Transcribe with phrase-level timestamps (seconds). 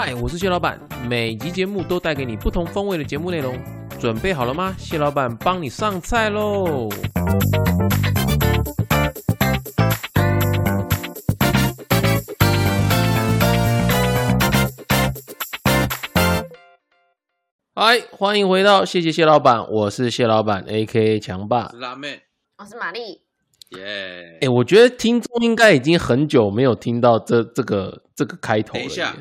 [0.00, 3.60] 嗨，我是谢老板，每集节目都带给你不同风味的节目内容，
[3.98, 4.72] 准备好了吗？
[4.78, 6.88] 谢老板帮你上菜喽！
[17.74, 21.72] 嗨，欢迎回到谢谢谢老板，我是谢老板，A.K.A 强爸。
[21.74, 22.22] 辣妹，
[22.58, 23.22] 我是玛丽，
[23.70, 24.38] 耶！
[24.42, 28.78] 哎、我觉得听众应该已经很久没有听到这这个这个开头了。
[28.78, 29.12] 等一下，，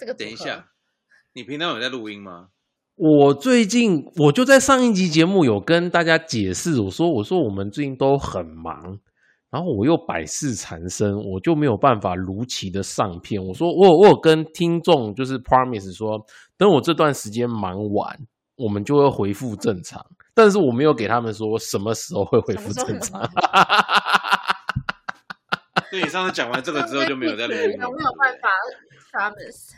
[0.00, 0.64] 这个等一下，
[1.34, 2.48] 你平常有在录音吗？
[2.96, 8.98] 我最近我就在上一集节目有跟大家解释，我说我说我们最近都很忙，
[9.50, 13.38] 然后我又百事缠身，我就没有办法如期的上片。
[13.44, 16.18] 我说我有我有跟听众就是 promise 说，
[16.56, 18.18] 等我这段时间忙完，
[18.56, 20.02] 我们就会恢复正常。
[20.32, 23.20] 但是我没有给他们说什么时候会恢复正常。
[25.90, 28.48] 对你上次讲完这个之后就没有再录音了，有没有办法
[29.12, 29.72] promise？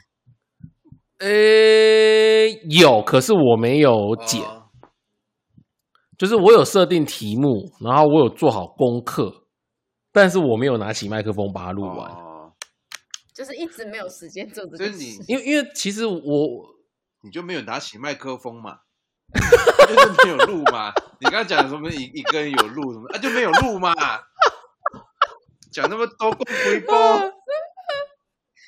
[1.23, 4.43] 呃，有，可是我没有剪。
[4.43, 4.59] 哦
[6.19, 9.47] 就是我有设定题目，然后我有做好功课，
[10.13, 12.53] 但是我没有拿起麦克风把它录完，哦
[13.35, 15.25] 就是一直没有时间做这所以件事。
[15.27, 16.21] 因为因为其实我
[17.23, 18.79] 你就没有拿起麦克风嘛？
[19.35, 20.93] 就是没有录嘛？
[21.19, 23.19] 你刚刚讲什么一一个人有录什么啊？
[23.19, 23.93] 就没有录嘛？
[25.73, 26.95] 讲那么多共回波，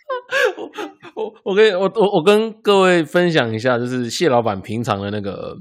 [1.15, 5.57] 我我跟我我我跟各位分享一下，就是谢老板平常的那个，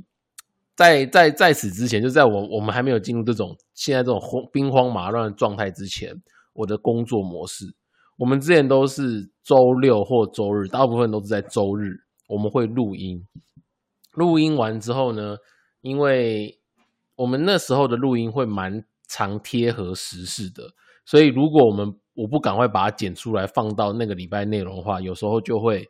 [0.76, 6.14] 在在在此之前，就在我我们还没有进入这种现在这种慌兵荒马乱的状态之前，
[6.54, 7.74] 我的工作模式，
[8.18, 13.26] 我们之前都是周六或周日，大部分都是在周日，我们会录音。
[14.12, 15.38] 录音完之后呢，
[15.82, 16.60] 因为
[17.16, 20.74] 我们那时候的录音会蛮常贴合时事的，
[21.06, 25.88] 所以如果我们我不赶快把它剪出来放到那个礼拜内容的话，有时候就会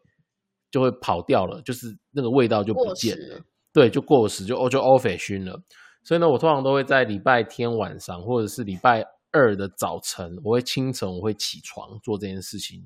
[0.71, 3.41] 就会跑掉了，就是那个味道就不见了。
[3.71, 5.61] 对，就过时就哦就 off 熏了。
[6.03, 12.85] 所以呢，我通常都会在礼拜天晚上或者是礼拜二的早晨，我会清晨我会起床做这件事情，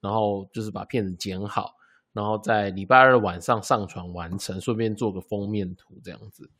[0.00, 1.70] 然后就是把片子剪好，
[2.12, 6.50] 然后在礼拜二晚上上传完成，顺便做个封面图这样子。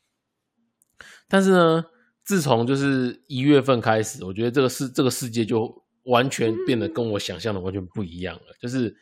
[1.28, 1.84] 但是呢，
[2.24, 8.54] 自从就是一月份开始，我觉得这个世这个世界就完全变得跟我想象的完全不一样了。
[8.60, 8.96] 就是，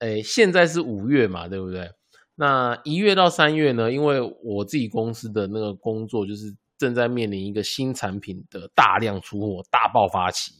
[0.00, 1.90] 诶，现在是五月嘛，对不对？
[2.34, 10.52] 那一月到三月呢，因为我自己公司的那个工作就是正在面临一个新产品的大量出货、大爆发期，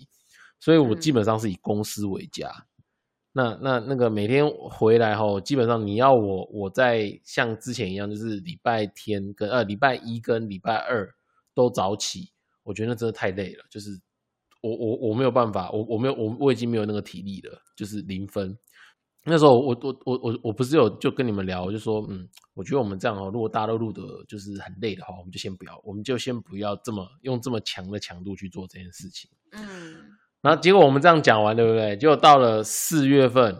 [0.58, 2.50] 所以我基本上是以公司为家。
[3.32, 11.06] 那那那个每天回来后，基本上你要我我在像之前一样，就是礼拜天跟呃礼拜一跟礼拜二
[11.54, 12.30] 都早起，
[12.62, 13.90] 我觉得那真的太累了，就是
[14.66, 18.58] 我我我没有办法，我我没有我我已经没有那个体力了，就是零分。
[19.28, 29.28] 那时候我我我我我不是有就跟你们聊，我就说嗯，我觉得我们这样哦，如果大家都录的就是很累的话，我们就先不要，我们就先不要这么用这么强的强度去做这件事情。
[29.50, 29.96] 嗯，
[30.40, 31.96] 然后结果我们这样讲完，对不对？
[31.96, 33.52] 结果到了四月份，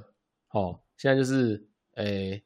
[0.53, 2.45] 哦，现在就是，诶，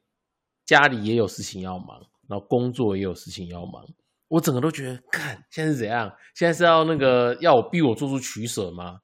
[0.65, 3.85] 家里也有事情要忙，然后工作也有事情要忙，
[4.31, 6.09] 我整个都觉得，看现在是怎样？
[6.33, 9.01] 现在是要那个要我逼我做出取舍吗？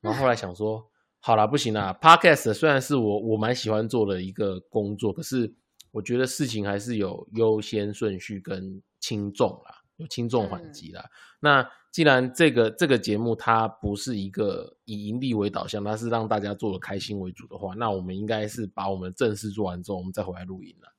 [0.00, 5.52] 然后后来 想说，好啦，不行啦，Podcast 虽然是我我蛮喜欢做的一个工作，可是
[5.90, 11.04] 我觉得事情还是有优先顺序跟轻重啦，有轻重缓急啦。
[11.40, 20.92] 那既然这个这个节目它不是一个以盈利为导向，它是让大家做的开心为主的话，那我们应该是把我们正事做完之后，我们再回来录音了。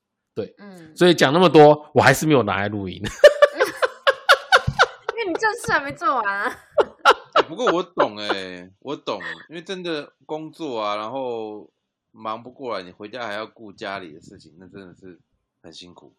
[0.58, 3.02] 嗯，所以讲那么多，我还是没有拿来录音。
[5.30, 6.52] 你正事还没做完啊。
[7.34, 11.70] 欸不过我懂哎、我懂，因为真的工作啊，然后
[12.10, 15.20] 忙不过来，你回家还要顾家里的事情，那真的是
[15.62, 16.12] 很辛苦。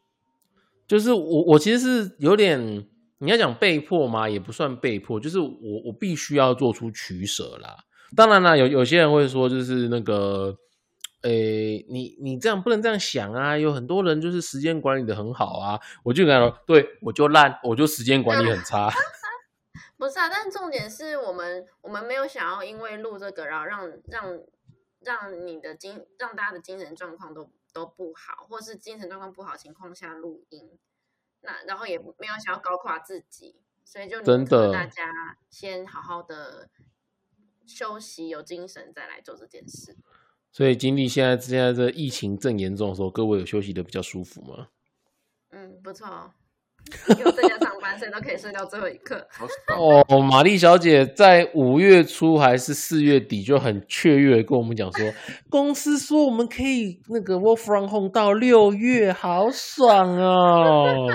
[0.88, 2.88] 就是我我其实是有点，
[3.20, 4.30] 你要讲被迫吗？
[4.30, 7.76] 也不算被迫，就是我我必须要做出取舍啦。
[8.16, 10.58] 当然啦，有有些人会说，就是那个，
[11.22, 13.58] 诶，你你这样不能这样想啊。
[13.58, 15.80] 有很多人就是时间管理的很好啊。
[16.04, 18.90] 我就跟他说，对我就烂，我就时间管理很差。
[19.98, 24.40] 不是啊，但重点是我们我们没有想要因为录这个，然后让让
[25.02, 30.72] 让你的精让大家的精神状况都都不好，或是精神状况不好情况下录音，
[31.42, 36.68] 那然后也没有想要搞垮自己，所以就真的大家先好好的
[37.68, 39.96] 休息，有精神再来做这件事。
[40.52, 44.68] 所以经历现在现在这疫情正严重的时候，各位有休息的比较舒服吗？
[45.52, 46.32] 嗯，不错哦，
[47.20, 47.82] 有在家上班。
[48.00, 49.28] 所以都可以睡到最后一刻。
[49.78, 55.14] 哦，玛丽小姐在五月初还是四月底就很雀跃地跟我们讲说，
[55.50, 60.96] 公司说我们可以那个 work from home 到六月，好爽哦！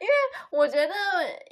[0.00, 0.12] 因为
[0.50, 0.94] 我觉得，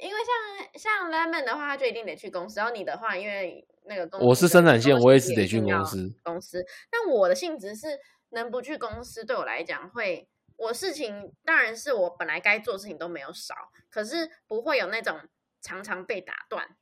[0.01, 0.29] 因为像
[0.75, 6.65] 像 Lemon 的话，他就一定得去公司；然后你的话，因为那个公司我是生产线我也是得去公司公司。
[6.89, 7.99] 但我的性质是
[8.29, 10.27] 能不去公司，对我来讲会，
[10.57, 13.55] 我事情当然是我本来该做的事情都没有少，
[13.89, 15.19] 可是不会有那种
[15.61, 16.75] 常常被打断，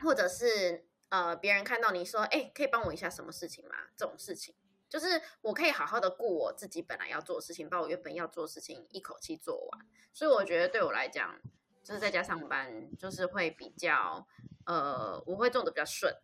[0.00, 3.74] 或者是呃别人看到你说，哎、可以帮我一下什么事情吗？
[3.96, 4.54] 这种事情。
[4.86, 9.86] 就是我可以好好的顾我自己本来要做的事情，把我原本要做的事情一口气做完。
[10.12, 11.40] 所以我觉得对我来讲，
[11.82, 14.24] 就是在家上班，就是会比较
[14.66, 16.14] 呃，我会做的比较顺，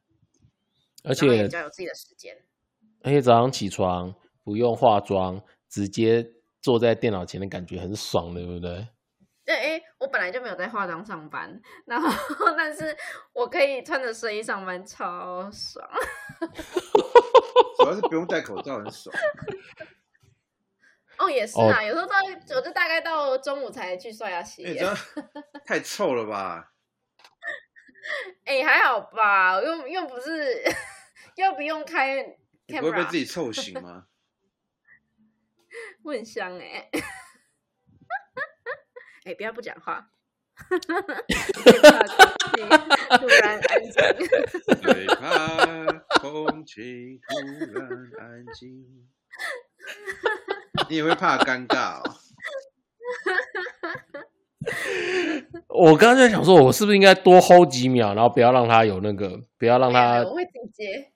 [1.04, 2.36] 而且比较有自己的时间。
[3.02, 4.14] 而且早上起床
[4.44, 6.26] 不用化妆，直接
[6.60, 8.86] 坐在电脑前的感觉很爽，对不对？
[9.42, 12.08] 对，哎，我本来就没有在化妆上班，然后
[12.56, 12.96] 但是
[13.32, 15.84] 我可以穿着睡衣上班，超爽。
[17.78, 19.14] 主要是不用戴口罩，很爽。
[21.18, 22.14] 哦，也是啊，有时候到
[22.54, 24.86] 我就大概到中午才去刷牙洗脸。
[25.66, 26.72] 太臭了吧？
[28.50, 30.60] 哎、还好吧，又又不是
[31.36, 32.16] 又不用开
[32.66, 34.06] 你不会被自己臭醒 吗？
[36.02, 36.90] 我很香哎、
[39.24, 40.10] 哎、不要不讲话，
[40.56, 40.74] 突
[43.28, 43.92] 然安静。
[44.82, 47.38] 最怕空气突
[47.78, 47.88] 然
[48.18, 49.08] 安静。
[50.88, 52.16] 你也会怕尴尬哦？
[55.68, 61.12] 我刚刚在想说，我是不是应该多 hold 几秒，然后不要让他有那个，不要让他会自己接。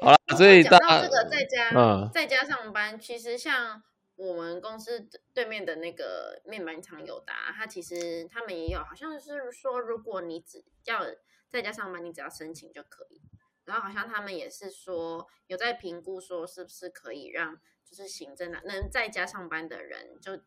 [0.00, 0.16] 好了。
[0.36, 3.80] 所以讲到这个在家、嗯在家上班，其实像
[4.16, 11.00] 我们公司对面的那个面板厂友达，他其实他们也有，好像是说，如果你只要
[11.48, 13.22] 在家上班，你只要申请就可以。
[13.66, 20.40] 然后好像他们也是说有在评估，说是不是可以让就是行政的能在家上班的人，就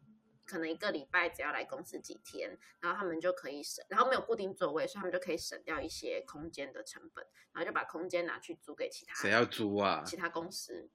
[0.45, 7.23] 可能一个礼拜只要来公司几天，然后他们就可以省，然后没有固定座位，所以他们就可以省掉一些空间的成本，
[7.53, 10.03] 然后就把空间拿去租给其他谁要租啊？
[10.05, 10.89] 其他公司。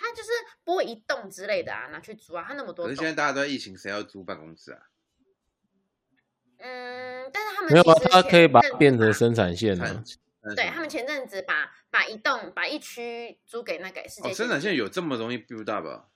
[0.00, 0.30] 他就是
[0.62, 3.12] 拨一栋之类的啊，拿去租啊，他那么多栋可是现在。
[3.12, 4.82] 大家都在疫情，谁要租办公室啊？
[6.58, 10.04] 嗯，但是他们没有啊其实，他可以把它变成生产线呢啊。
[10.54, 16.08] 对他们前阵子把把一栋把一区租给那个世界哦，生产线有这么容易 build up 啊？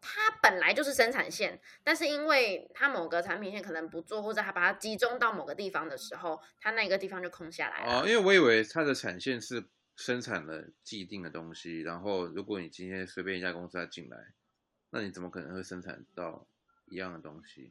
[0.00, 8.00] 它本来就是生产线，但是因为它某个产品线可能不做，或者它把它集中到某个地方的时候，它那个地方就空下来了。
[8.00, 14.16] 哦，因为我以为它的产线是生产了既定的东西，然后如果你今天随便一家公司要进来，
[14.90, 16.46] 那你怎么可能会生产到
[16.86, 17.70] 一样的东西？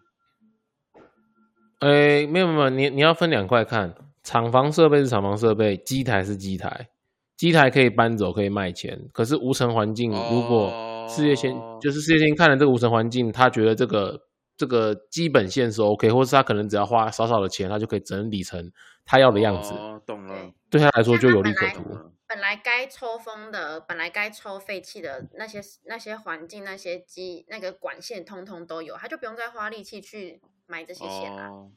[1.79, 3.93] 诶，没有没有，你你要分两块看，
[4.23, 6.89] 厂房设备是厂房设备，机台是机台，
[7.35, 8.99] 机台可以搬走，可以卖钱。
[9.13, 14.19] 可是无尘环境，如果事业线、哦就是事业线看了这个无尘环境，他觉得这个
[14.57, 18.71] 这个基本线是 OK，或是他可能只要花少少的钱，他就可以整理成
[19.05, 20.51] 他要的样子，哦，懂了。
[20.69, 21.83] 对他来说就有利可图。
[21.91, 31.49] 嗯本来该抽风的，本来该抽废气的那些那些环境、那些机、那个管线，通通都有，他就不用再花力气去买这些线啊。
[31.49, 31.71] 哦，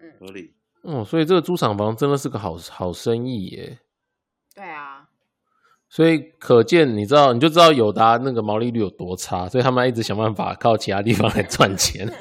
[0.00, 0.54] 嗯，合理。
[0.82, 3.78] 哦，所以这个租厂房真的是个好好生意耶。
[4.54, 5.08] 对啊，
[5.88, 12.06] 所以可见，你知道，你就知道友达那个毛利率有多差，所以他们一直想办法靠其他地方来赚钱。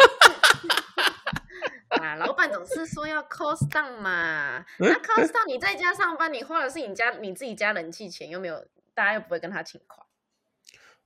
[2.01, 10.07] 啊，老板总是说要 cost down 嘛，嗯那 cost down 你在家上班，你花的是你家你自己家人气钱，又没有，大家又不会跟他请款。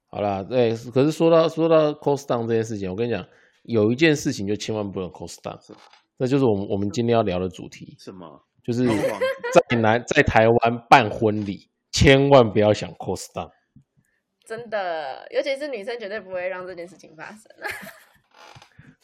[0.09, 3.25] 好啦，对，可是说到说到 cost down 这件事情，我跟你讲，
[3.67, 5.73] 有一件事情就千万不能 cost down，是
[6.17, 8.41] 那就是我们我们今天要聊的主题，什么？
[8.63, 13.49] 就是在南在台湾办婚礼，千万不要想 cost down。
[14.45, 17.41] 真的，尤其是女生绝对不会让这件事情发生。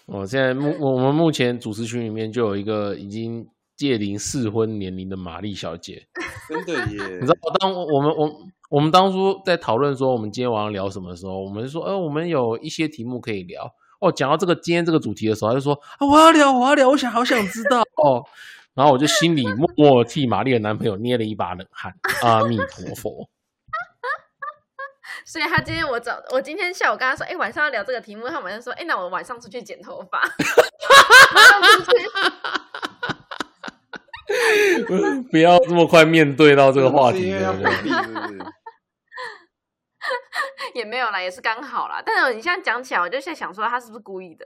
[0.05, 6.01] 哦，现在目 我们目前主持群里面就有一个已经届龄适婚年龄的玛丽小姐，
[6.47, 7.19] 真的耶！
[7.19, 8.31] 你知道，当我们我
[8.69, 13.69] 我们当初在讨论说我们今天晚上聊什么的时候，我们说，呃，我们有一些题目可以聊。
[14.03, 18.25] 哦，讲到这个今天这个主题的时候，他就说啊，我要聊，我要聊，我想好想知道哦。
[18.73, 21.93] 然后我就心里默默替玛丽的男朋友捏了一把冷汗。
[22.23, 23.29] 阿弥陀佛。
[25.25, 30.21] 所以他今天我早，我今天下午跟他说，哎、晚上要聊这个题目，他晚上说，哎、那我晚上出去剪头发。
[35.31, 37.75] 不要这么快面对到这个话题，是因为要对不对？
[37.75, 38.39] 回避，是不是？
[40.73, 42.01] 也没有啦，也是刚好啦。
[42.05, 44.45] 但是你现在讲起来，我就在想说他是不是故意的？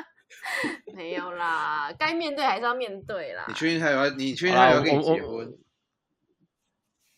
[0.94, 3.54] 没有啦，该面对还是要面对啦你。
[3.54, 4.10] 确定他有要？
[4.10, 5.58] 你确定他有要跟你结婚？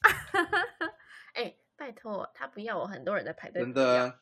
[1.35, 3.61] 哎、拜托，他不要我，很多人在排队。
[3.63, 4.19] 真的？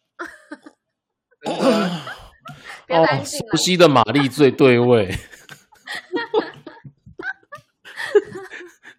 [2.86, 3.56] 不要担心熟啦。
[3.56, 5.14] 悉的玛丽最对味。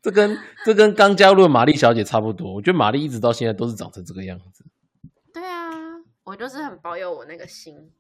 [0.02, 4.64] 这跟这跟刚加入的玛丽小姐差不多，我觉得玛丽一直到现在都是长成这个样子。
[6.30, 7.92] 我就是很保有我那个心，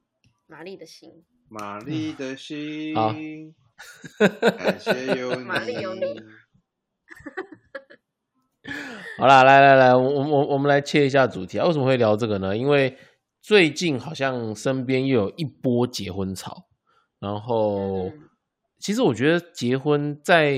[0.45, 1.11] 玛丽的心。
[1.47, 3.11] 玛丽的心，好
[4.55, 5.43] 感谢有 你。
[5.43, 6.01] 玛丽有你
[9.17, 11.65] 好啦，来来来，我我我我们来切一下主题啊。
[11.65, 12.55] 为什么会聊这个呢？
[12.55, 12.95] 因为
[13.41, 16.67] 最近好像身边又有一波结婚潮，
[17.19, 18.25] 然后、嗯
[18.79, 20.53] 其实我觉得结婚在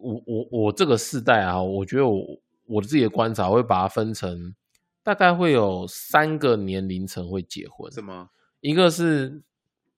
[0.00, 2.24] 我我我这个世代啊，我觉得我
[2.64, 4.54] 我自己的观察我会把它分成
[5.08, 8.28] 大概会有三个年龄层会结婚，什么？
[8.60, 9.42] 一个是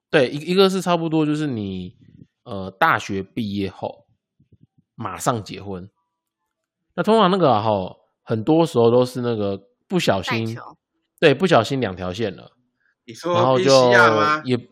[0.09, 1.97] 对一一个是差不多就是你
[2.45, 4.07] 呃大学毕业后
[4.95, 5.91] 马上结婚，
[6.95, 10.63] 那通常那个哈、很多时候都是那个不小心球
[11.19, 12.53] 对不小心两条线了，
[13.05, 14.41] 你然后就西亚吗？
[14.45, 14.57] 也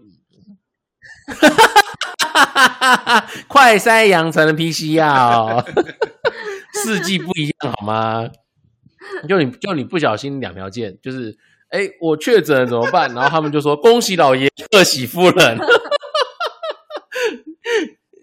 [3.49, 5.65] 快筛阳才能 PCR 哦，
[6.85, 8.31] 世纪不一样好吗？
[9.29, 11.37] 就你就你不小心两条线，就是
[11.71, 13.13] 哎、我确诊了怎么办？
[13.15, 15.59] 然后他们就说恭喜老爷，贺喜夫人。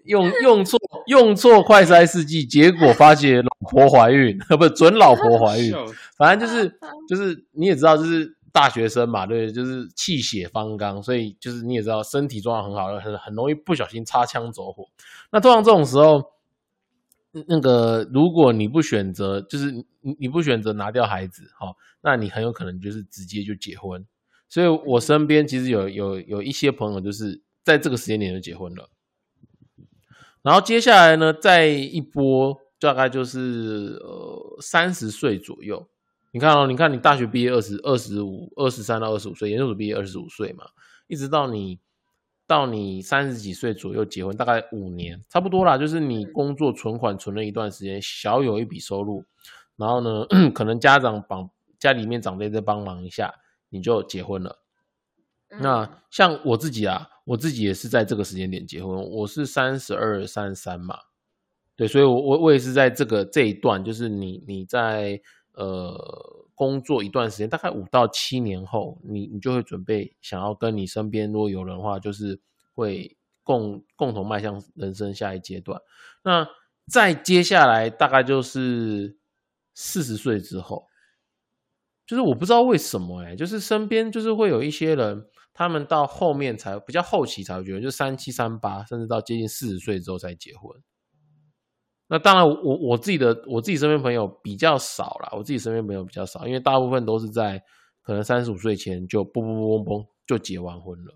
[0.04, 5.72] 用用错用错快筛试剂，结果发现老婆怀孕， 呃，不准老婆怀孕，
[6.16, 6.78] 反正就是
[7.08, 14.84] 就是你也知道，就是大学生嘛，对，就是气血方刚，所以就是你也知道身体状况很好，很很容易不小心擦枪走火。
[15.32, 16.24] 那通常这种时候，嗯
[17.46, 24.06] 那个如果你不选择，就是你你不选择拿掉孩子，哈、那你很有可能就是直接就结婚。
[24.48, 28.88] 所以我身边其实有有有一些朋友就是在这个时间点就结婚了。
[30.42, 35.88] 然后接下来呢，再一波大概就是呃三十岁左右。
[36.32, 40.64] 你看哦，你看你大学毕业二十二十五、二十三到二十五岁，研究所毕业二十五岁嘛，
[41.08, 41.80] 一直到你
[42.46, 45.76] 到你三十几岁左右结婚，大概五年差不多啦。
[45.76, 49.24] 就是你嗯工作存款存了一段时间，小有一笔收入，
[49.76, 53.34] 然后呢， 可能家长帮家里面长辈再帮忙一下，
[53.68, 54.60] 你就结婚了。
[55.50, 60.98] 嗯那像我自己啊，我自己也是在这个时间点结婚，我是三十二、三十三嘛，
[61.76, 65.20] 对，所以我我我也是在这个这一段，就是你你在
[65.52, 65.94] 呃
[66.56, 72.40] 工作一段时间，大概五到七年后，你你就会准备想要跟你身边如果有人的话，就是
[72.74, 75.80] 会共共同迈向人生下一阶段。
[76.24, 76.48] 那
[76.88, 79.18] 再接下来大概就是
[79.74, 80.86] 四十岁之后，
[82.06, 90.82] 就是我不知道为什么哎、就是身边就是会有一些人，他们到后面才比较后期才会觉得，就三七三八，甚至到接近四十岁之后才结婚。
[92.08, 97.60] 那当然我，我我自己的我自己身边朋友比较少啦，我自己身边朋友比较少，因为大部分都是在
[98.02, 101.14] 可能三十五岁前就嘣嘣嘣嘣就结完婚了。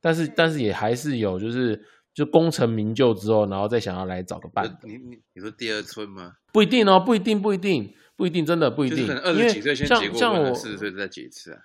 [0.00, 1.80] 但是但是也还是有就是
[2.14, 6.32] 就功成名就之后，然后再想要来找个伴，你你你说第二春吗？
[6.52, 11.58] 不一定哦，不一定不一定不一定，真的不一定，二十几岁先结过婚，四十岁再结一次啊。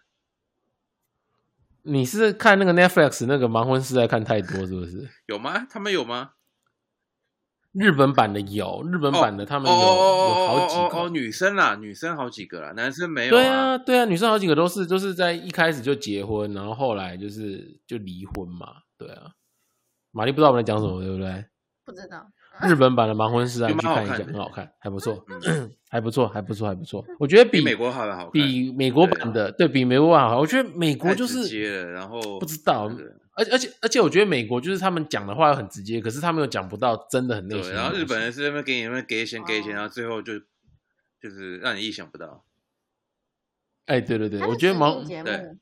[1.83, 5.09] 你是看那个 Netflix 那个盲婚是在看太多是不是？
[5.25, 5.65] 有吗？
[5.69, 6.31] 他们有吗？
[7.77, 9.83] 日本版的有，日本版的他们有、有
[10.47, 10.81] 好几个。
[10.81, 18.67] 哦哦哦，女生啦，女生好几个啦，男生没有对啊，对啊，女生好几个都是都是在一开始就结婚，然后后来就是就离婚嘛。
[18.97, 19.31] 对啊，
[20.11, 21.45] 玛丽不知道我们在讲什么，对不对？
[21.85, 22.25] 不知道。
[22.67, 27.05] 日本版的盲婚试爱就你去看一下，蛮好看很好看，还不错，嗯 还不错，还不错，还不错。
[27.19, 30.39] 我觉得比比美国好的好看，比美国版的对比美国版好。
[30.39, 32.89] 我觉得美国就是接了，然后不知道
[33.37, 37.83] 而且而且而且我觉得美国就是他们讲的话很直接，可是他们又讲不到真的很内心对，的东西。
[37.83, 40.39] 然后日本人是在那边给你那边给钱给钱，哦然后最后就
[41.21, 42.43] 就是让你意想不到。
[43.85, 45.57] 哎，对对对，我觉得蛮实境节对目，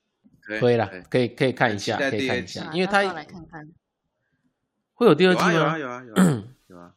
[0.60, 3.70] 可以啦，可以可以看一下，可以看一下，啊因为它到时候来看看。
[4.94, 5.54] 会有第二季吗？
[5.54, 6.04] 有啊有啊
[6.68, 6.94] 有啊，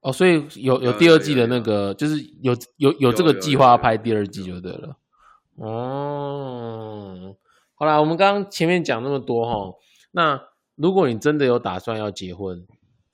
[0.00, 4.98] 哦，所以有有有第二季的那个，就是有有有这个计划拍第二季就对了。
[5.54, 7.34] 哦，
[7.78, 9.78] 好啦，我们刚刚前面讲那么多哈，
[10.12, 12.66] 那如果你真的有打算要结婚，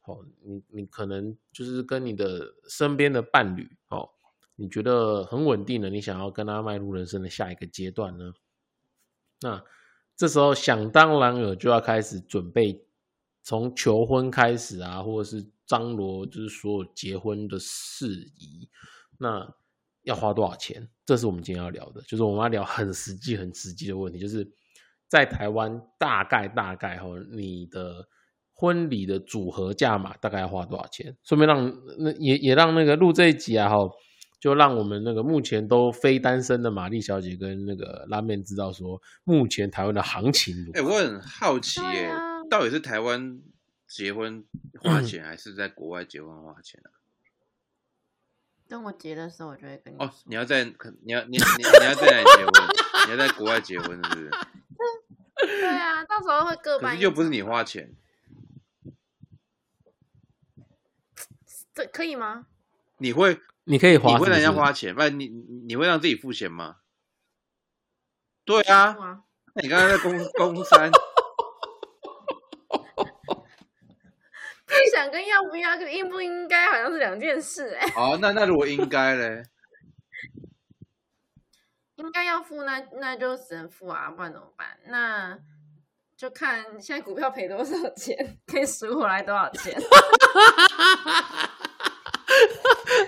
[0.04, 4.10] 哦，你你可能就是跟你的身边的伴侣，哦，
[4.54, 8.34] 你觉得很稳定了，你想要跟他迈入人生的下一个阶段呢？
[9.40, 9.64] 那
[10.14, 12.84] 这时候想当然尔就要开始准备，
[13.42, 18.68] 从求婚开始啊，或者是张罗就是所有结婚的事宜。
[19.18, 19.52] 那
[20.02, 20.88] 要花多少钱？
[21.04, 24.48] 这是我们今天要聊的，就是我们要聊很实际、很实际的问题，就是
[25.08, 28.06] 在台湾大概大概哈，你的
[28.52, 31.16] 婚礼的组合价码大概要花多少钱？
[31.22, 33.76] 顺便让那也也让那个录这一集啊哈，
[34.40, 40.88] 就让我们那个目前都非单身的玛丽小姐跟那个拉面知道说，目前台湾的行情如哎、何。
[40.88, 43.40] 我很好奇耶、对啊到底是台湾
[43.88, 44.44] 结婚
[44.80, 47.01] 花钱，还是在国外结婚花钱啊？
[48.72, 52.52] 等我结的时候，我就会跟你哦，你要在，你要你你你要在哪里结婚？
[53.06, 54.30] 你要在国外结婚是不是？
[55.44, 56.96] 对啊，到时候会各可半。
[56.96, 57.94] 是又不是你，花钱，
[61.74, 62.46] 这可以吗？
[62.96, 66.76] 你会你可以花你会让人家花钱，不然你你你会让自己付钱吗？
[68.46, 68.96] 对啊，
[69.54, 70.18] 那你刚才在公
[70.54, 70.90] 公三，
[74.72, 79.42] 不想跟要不要跟应不应该好像是两件事哎、好，那那如果应该嘞，
[81.96, 84.78] 应该要付那那就只能付啊，不然怎么办？
[84.86, 85.38] 那
[86.16, 89.74] 就看现在股票赔多少钱， 可以赎回来多少钱。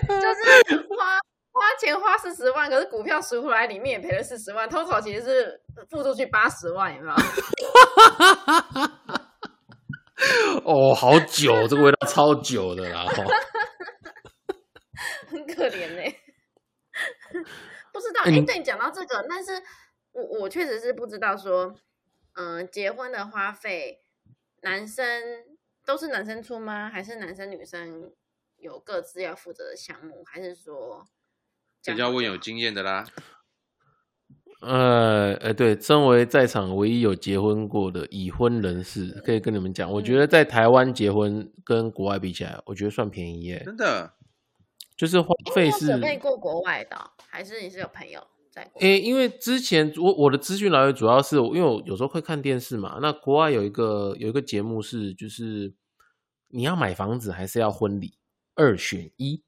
[0.07, 1.19] 就是花
[1.51, 7.15] 花钱花四十万，可是股票赎回来里面也赔了四十万，total 其实是付出去八十万，有没有？
[10.65, 13.05] 哦，好久，这个味道超久的啦。
[13.05, 13.23] 哦
[15.27, 16.17] 很可怜呢、
[17.91, 19.61] 不知道，哎、哎你对你讲到这个，但是
[20.13, 21.75] 我我确实是不知道说，
[22.35, 24.01] 嗯、结婚的花费，
[24.61, 25.43] 男生
[25.85, 26.89] 都是男生出吗？
[26.89, 28.13] 还是男生女生
[28.57, 30.23] 有各自要负责的项目？
[30.25, 31.05] 还是说
[31.81, 33.05] 这就要问有经验的啦。
[34.61, 43.61] 呃，呃，对，身为在场唯一有结婚过的已婚人士，可以跟你们讲，我嗯觉得在台湾结婚跟国外比起来，我觉得算便宜耶。
[43.63, 44.13] 真的，
[44.97, 48.19] 就是花费是，准备过国外的哦、还是你是有朋友
[48.49, 48.87] 在国外？
[48.87, 55.73] 诶，因为之前我我的资讯来源主要是因为我有时候会看电视嘛，那国外有一个有一个节目是就是
[56.47, 58.17] 你要买房子还是要婚礼，
[58.55, 59.43] 二选一，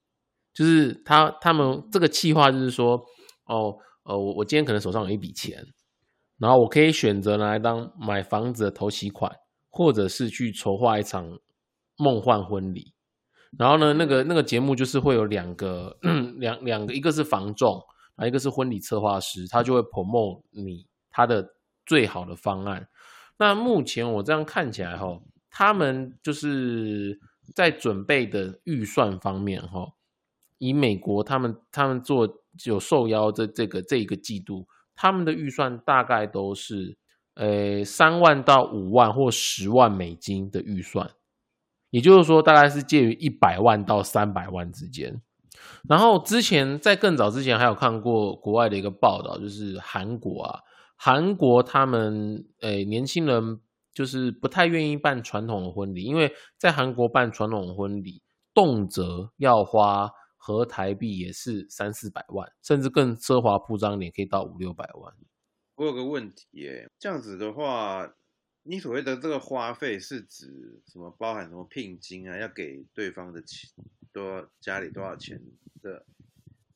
[0.53, 3.03] 就是他他们这个计划就是说，
[3.45, 5.61] 哦，呃，我我今天可能手上有一笔钱，
[6.37, 9.29] 然后我可以选择拿来当买房子的头期款，
[9.69, 11.37] 或者是去筹划一场
[11.97, 12.93] 梦幻婚礼。
[13.57, 15.97] 然后呢，那个那个节目就是会有两个
[16.37, 17.73] 两两个，一个是房仲，
[18.15, 21.45] 然后一个是婚礼策划师，他就会 promote 你他的
[21.85, 22.87] 最好的方案。
[23.37, 25.19] 那目前我这样看起来哈，
[25.51, 27.19] 他们就是
[27.53, 29.85] 在准备的预算方面哈，
[30.57, 32.27] 以美国他们他们做
[32.65, 36.97] 有受邀这这个这一个季度，他们的预算大概都是
[37.35, 41.11] 呃三万到五万或十万美金的预算，
[41.91, 45.21] 也就是说大概是介于一百万到三百万之间。
[45.87, 50.59] 然后之前在更早之前还有看过国外的一个报道，就是韩国啊，
[50.95, 53.59] 韩国他们诶年轻人
[53.93, 58.21] 就是不太愿意办传统的婚礼，因为在韩国办传统的婚礼，
[58.53, 60.09] 动辄要花
[60.47, 65.13] 合台币也是三四百万，甚至更奢华铺张一点，可以到五六百万。
[65.75, 68.15] 我有个问题耶，这样子的话，
[68.63, 71.11] 你所谓的这个花费是指什么？
[71.19, 72.37] 包含什么聘金啊？
[72.37, 73.69] 要给对方的钱
[74.13, 75.37] 多家里多少钱
[75.81, 76.05] 的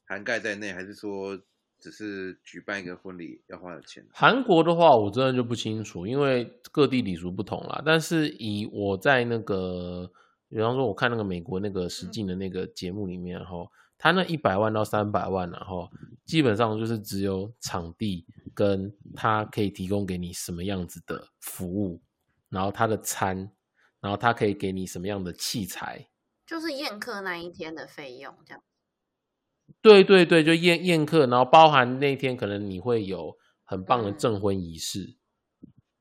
[0.04, 1.42] 涵盖在内，还是说
[1.80, 4.06] 只是举办一个婚礼要花的钱？
[4.12, 7.82] 韩国的话，我真的就不清楚，因为各地礼俗不同啦。
[7.86, 10.12] 但是以我在那个，
[10.52, 15.90] 比方说我看那个美国那个实境的那个节目里面，然后他那一百万到三百万，然后
[16.26, 22.02] 基本上就是只有场地跟他可以提供给你什么样子的服务，
[22.50, 23.52] 然后他的餐，
[24.02, 26.10] 然后他可以给你什么样的器材，
[26.46, 28.62] 就是宴客那一天的费用这样。
[29.82, 34.18] 对对对，就宴宴客，然后包含那天可能你会有很棒的嗯。
[34.18, 35.16] 证婚仪式，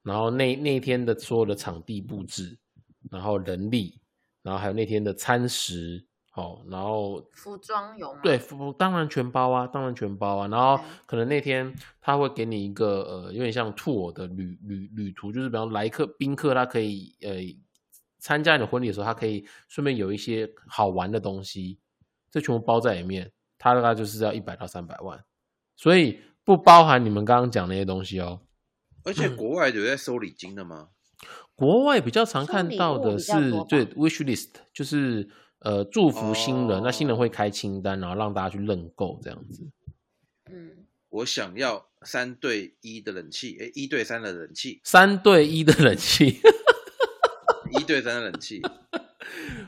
[0.02, 2.58] 然后那那天的所有的场地布置，
[3.12, 3.99] 然后人力，
[4.42, 8.20] 然后还有那天的餐食，哦，然后服装有吗？
[8.22, 10.48] 对，服当然全包啊，当然全包啊。
[10.48, 17.36] 然后嗯可能那天他会给你一个呃，有点像 tour 的旅旅旅途，就是比方来客宾客，他可以呃
[18.18, 21.78] 参加你的婚礼的时候，他可以顺便有一些好玩的东西，
[22.30, 25.22] 这全部包在里面，他大概就是要一百到三百万，
[25.76, 28.40] 所以不包含你们刚刚讲那些东西哦。
[29.04, 30.88] 而且国外有在收礼金的吗？
[31.60, 33.32] 国外比较常看到的是
[33.68, 39.62] 对 wish list，就是呃祝福新人，那新人哦会开清单，然后让大家去认购这样子。
[40.50, 40.70] 嗯，
[41.10, 46.38] 我想要三对一的冷气，哎，一对三的冷气，三对一的冷气，
[47.78, 48.62] 一对三的冷气，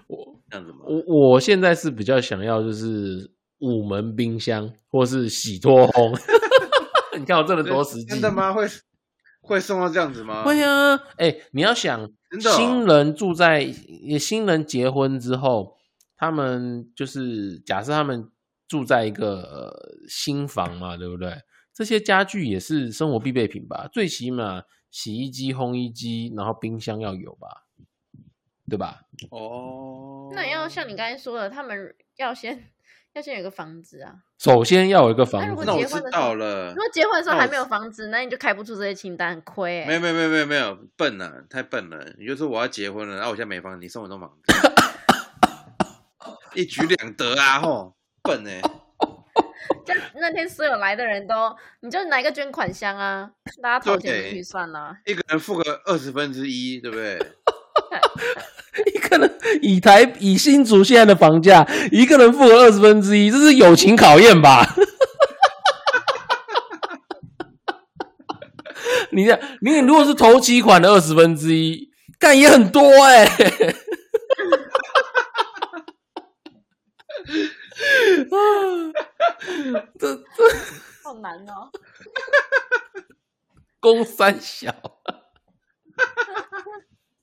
[0.06, 0.78] 我这样子吗？
[0.86, 6.18] 我我现在是比较想要就是五门冰箱或是洗脱烘。
[7.18, 8.54] 你看我真的多实际，真的吗？
[8.54, 8.66] 会
[9.52, 10.44] 会送到这样子吗？
[10.44, 13.66] 会啊，哎、你要想真的哦新人住在
[14.18, 15.76] 新人结婚之后，
[16.16, 18.30] 他们就是假设他们
[18.66, 21.34] 住在一个、呃、新房嘛，对不对？
[21.74, 27.48] 这些家具也是生活必备品吧，最起码洗衣机、烘衣机，然后冰箱要有吧，
[28.68, 29.00] 对吧？
[29.30, 32.70] 哦，那要像你刚才说的，他们要先
[33.14, 34.14] 要先有一个房子啊。
[34.38, 36.74] 首先要有一个房子那如果，那我知结婚的时候道了如。
[36.76, 42.14] 果结婚的时候还没有房子，那你就开不出这些清单，很亏哎、没有没有没有没有没有笨了，太笨了。
[42.18, 44.54] 你就说我要结婚了，然后我现在没房子，你送我栋房子，
[46.54, 47.60] 一举两得啊！
[47.60, 48.60] 吼，笨哎、
[49.84, 53.30] 就那天所有来的人都，你就拿一个捐款箱啊，
[53.62, 54.96] 大家投钱去算了。
[55.04, 57.18] 一个人付个二十分之一，对不对？
[58.94, 64.66] 一个人以台以新竹现在的房价，一个人付了二十分之一，这是友情考验吧？
[69.12, 73.30] 你这，你如果是头期款的二十分之一，干也很多哎、啊
[79.98, 80.22] 这这
[81.02, 81.70] 好难哦。
[83.80, 84.72] 公三小。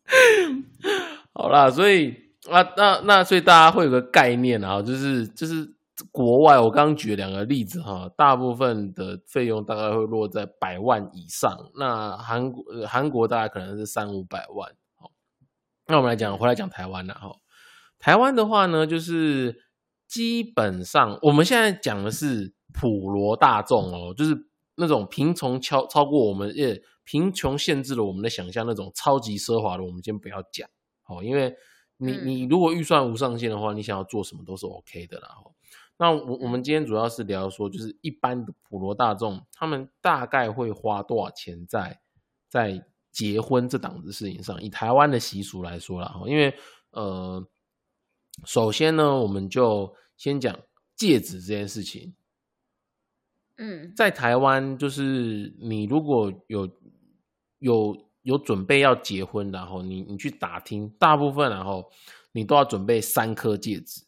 [1.33, 2.13] 好啦，所以
[2.49, 5.67] 啊，那那所以大家会有个概念啊，就是就是
[6.11, 14.71] 国外我刚刚举两个例子哈，大部分的费用大概会落在百万以上，那韩国韩国大概可能是三五百万。
[14.95, 15.11] 好，
[15.87, 17.35] 那我们来讲回来讲台湾了哈，
[17.99, 19.61] 台湾的话呢，就是
[20.07, 24.35] 基本上我们现在讲的是普罗大众哦，就是
[24.75, 30.69] 那种贫穷超超过我们也贫穷限制了我们的想象那种超级奢华的，我们先不要讲
[31.07, 31.55] 哦，因为
[31.97, 35.29] 你嗯你如果预算无上限的话，你想要做什么都是 OK 的啦。
[35.43, 35.51] 哦
[35.97, 41.99] 那我我们今天主要是聊说，就是一般的普罗大众，他们大概会花多少钱在
[42.47, 44.61] 在结婚这档子事情上？
[44.61, 46.55] 以台湾的习俗来说啦，哈，因为
[46.91, 47.45] 呃，
[48.45, 50.57] 首先呢，我们就先讲
[50.95, 52.15] 戒指这件事情。
[53.57, 56.65] 嗯，在台湾，就是你如果有
[57.59, 61.89] 有有准备要结婚，然后你你去打听，大部分然后
[62.31, 64.01] 你都要准备三颗戒指。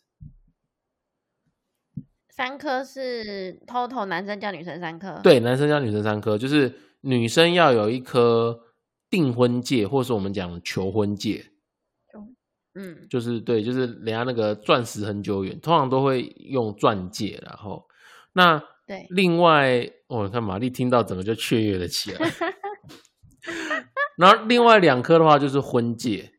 [2.29, 8.59] 三颗是 total 男生加女生三颗。，对，男生加女生三颗，就是女生要有一颗
[9.09, 11.45] 订婚戒，或是我们讲求婚戒，
[12.73, 17.85] 嗯，就是对，就是人家那个钻石很久远，通常都会用钻戒，然后
[18.33, 22.19] 那对，另外，哦，你看玛丽听到整个就雀跃了起来。
[24.17, 26.33] 然后另外两颗的话就是婚戒，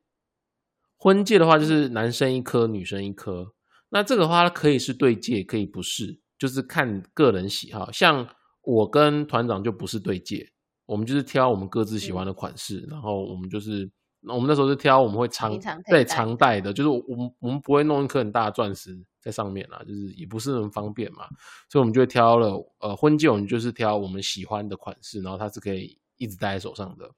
[0.96, 3.54] 婚戒的话就是男生一颗，女生一颗。
[3.90, 7.90] 那这个的话可以是对戒，可以不是，就是看个人喜好。
[7.92, 8.26] 像
[8.62, 10.52] 我跟团长就不是对戒，
[10.86, 13.90] 我们就是挑我们各自喜欢的款式，然后我们就是
[14.28, 15.50] 我们那时候是挑我们会常
[15.90, 16.04] 对戴。
[16.04, 21.26] 常戴的，就是我们我们不会弄一颗很大的钻石在上面啦，就是也不是很方便嘛，
[21.68, 27.10] 所以我们就会挑了呃婚戒，我们就是挑我们喜欢的款式，然后它是可以一直戴在手上的。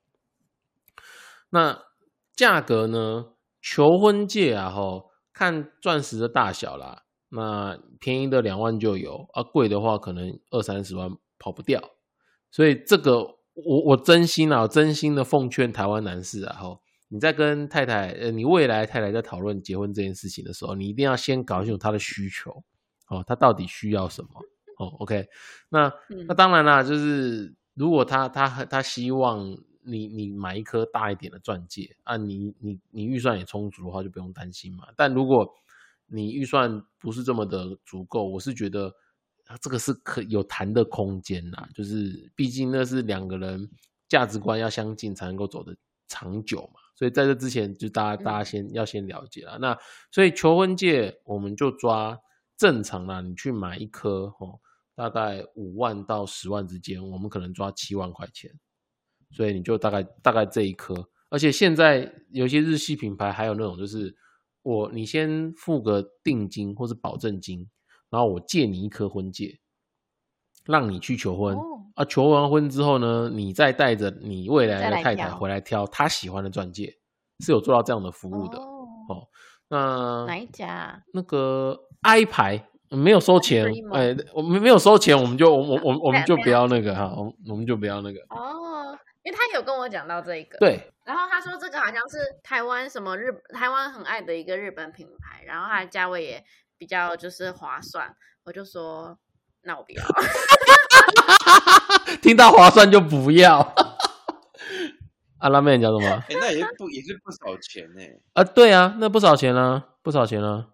[1.50, 1.83] 那
[2.35, 3.33] 价格呢？
[3.66, 7.04] 求婚戒啊，吼，看钻石的大小啦。
[7.30, 11.83] 那便宜的两万就有啊，贵的话可能二三十万跑不掉。
[12.50, 13.22] 所以这个
[13.54, 22.50] 我我真心啊，真心的奉劝台湾男士啊，吼，你在跟太太呃，你未来太太在讨论结婚这件事情的时候，你一定要先搞清楚她的需求，
[23.09, 24.28] 哦，她到底需要什么。
[24.78, 25.26] 哦，OK，
[25.70, 34.87] 那嗯那当然啦，就是如果他他他希望你你买一颗大一点的钻戒啊，你你你预算也充足的话，就不用担心嘛。
[34.96, 35.46] 但如果
[36.06, 38.94] 你预算不是这么的足够，我是觉得
[39.46, 43.68] 啊这个是可有谈的空间啦，就是毕竟那是两个人
[44.08, 46.80] 价值观要相近才能够走得长久嘛。
[46.94, 49.58] 所以在这之前，就大家大家先要先了解啦。
[49.60, 49.76] 那
[50.12, 52.16] 所以求婚戒我们就抓
[52.56, 54.60] 正常啦，你去买一颗哦，
[54.94, 58.50] 大概五万到十万之间，我们可能抓七万块钱，
[59.30, 60.94] 所以你就大概大概这一颗。
[61.30, 64.14] 而且现在有些日系品牌还有那种，就是
[64.62, 67.68] 我你先付个定金或是保证金，
[68.09, 69.59] 然后我借你一颗婚戒，
[70.64, 72.04] 让你去求婚、哦啊。
[72.04, 76.96] 求完婚之后呢，你再带着你未来的太太回来挑她喜欢的钻戒，
[77.40, 78.59] 是有做到这样的服务的。
[78.59, 79.28] 哦，哦，
[79.68, 81.02] 那哪一家啊？
[81.12, 88.20] 那个 I 牌没有收钱哎，我们没有收钱，我们就我我我我们就不要那个哈，我们我们就不要那个。
[88.30, 96.44] 哦，因为他有跟我讲到这个，，对，然后他说这个好像是台湾什么日台湾很爱的一个日本品牌，然后它的价位也
[96.78, 99.18] 比较就是划算，我就说
[99.62, 100.02] 那我不要。
[102.22, 103.74] 听到划算就不要。
[105.38, 106.09] 阿拉妹，你讲什么？
[106.09, 108.02] 哎、那也不也是不少钱呢、
[108.33, 110.68] 啊，对啊，那不少钱啊，不少钱啊。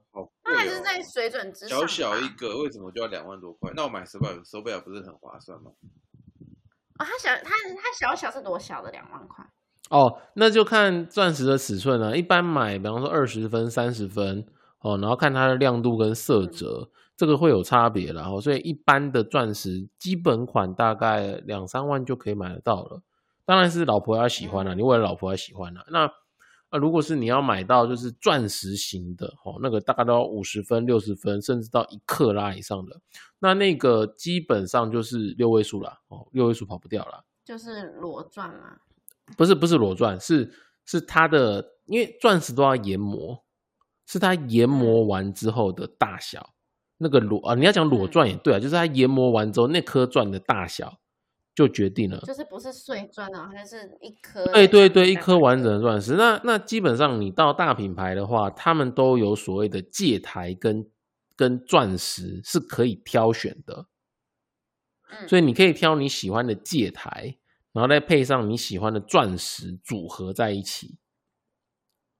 [0.60, 0.82] 好贵那还是哦。
[0.84, 1.80] 在水准之上。
[1.80, 3.72] 小小一个，为什么就要两万多块？
[3.74, 5.70] 那我买手表手表不是很划算吗？
[6.98, 9.44] 哦，它小它它小小是多小的两万块？
[9.90, 12.14] 哦，那就看钻石的尺寸啊。
[12.14, 14.46] 一般买，比方说二十分、三十分
[14.80, 23.02] 哦，然后看它的亮度跟色泽，这个会有差别然后，所以一般的钻石基本款大概两三万就可以买得到了。
[23.44, 25.84] 当然是老婆要喜欢了，你为了老婆要喜欢了。
[25.88, 26.08] 那
[26.70, 33.00] 啊，如果是你要买到就是钻石型的哦，那个大概都要五十分、六十分，甚至到一克拉以上的，
[33.40, 36.00] 那那个基本上就是六位数啦。
[36.08, 37.22] 哦，六位数跑不掉啦。
[37.44, 38.78] 就是裸钻嘛。
[39.36, 40.52] 不是不是裸钻，是
[40.86, 43.44] 是它的，因为钻石都要研磨，
[44.06, 46.54] 是它研磨完之后的大小。
[46.98, 51.00] 那个裸啊，你要讲裸钻也对啊，就是它研磨完之后那颗钻的大小
[51.54, 52.18] 就决定了。
[52.26, 54.44] 就是不是碎钻啊，它是一颗。
[54.52, 56.14] 对对对，一颗完整的钻石。
[56.14, 60.86] 那那基本上你到大品牌的话，他们都有所谓的戒台跟
[61.36, 63.86] 跟钻石是可以挑选的，
[65.10, 67.38] 嗯，所以你可以挑你喜欢的戒台，
[67.72, 70.98] 然后再配上你喜欢的钻石组合在一起。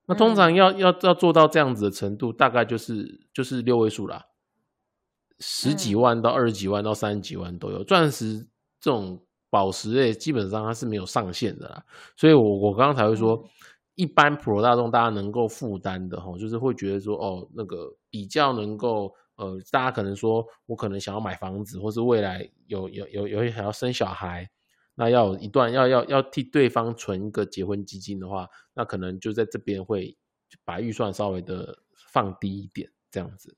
[0.07, 4.27] 那通常嗯要、要要做到这样子的程度，大概就是就是六位数啦，
[5.39, 7.85] 十几嗯万到二十几万到三十几万都有。
[7.85, 8.49] 钻石
[8.81, 11.85] 这种宝石类基本上它是没有上限的啦，
[12.17, 13.49] 所以我我刚刚才会说，嗯
[13.97, 24.49] 一般普罗大众大家能够负担的吼，就是会觉得说哦，那个比较能够呃，大家可能说我可能想要买房子，或是未来有有有有想要生小孩，
[24.95, 30.17] 那要有一段要要要替对方存一个结婚基金的话，那可能就在这边会
[30.65, 31.77] 把预算稍微的
[32.11, 33.55] 放低一点，这样子。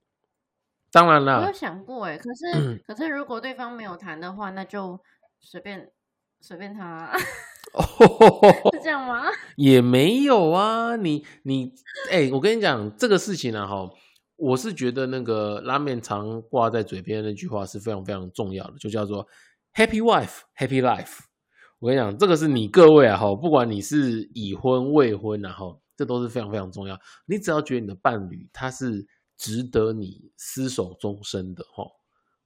[0.92, 5.00] 当然了我有，想过哎，可是可是如果对方没有谈的话，那就
[5.40, 5.90] 随便
[6.40, 7.11] 随便他
[8.72, 9.24] 是这样吗？
[9.57, 11.72] 也没有啊，你你
[12.11, 13.88] 哎、我跟你讲这个事情啊，哈，
[14.37, 19.26] 我是觉得那个拉面常挂在嘴边的那句话是非常非常重要的，就叫做
[19.74, 21.20] “Happy Wife, Happy Life”。
[21.78, 26.98] 我跟你讲，这个是你各位啊，哈，不管你是已婚未婚啊，哈，这都是非常非常重要。
[27.26, 29.07] 你只要觉得你的伴侣他是
[29.42, 31.85] 值得你厮守终身的，哈，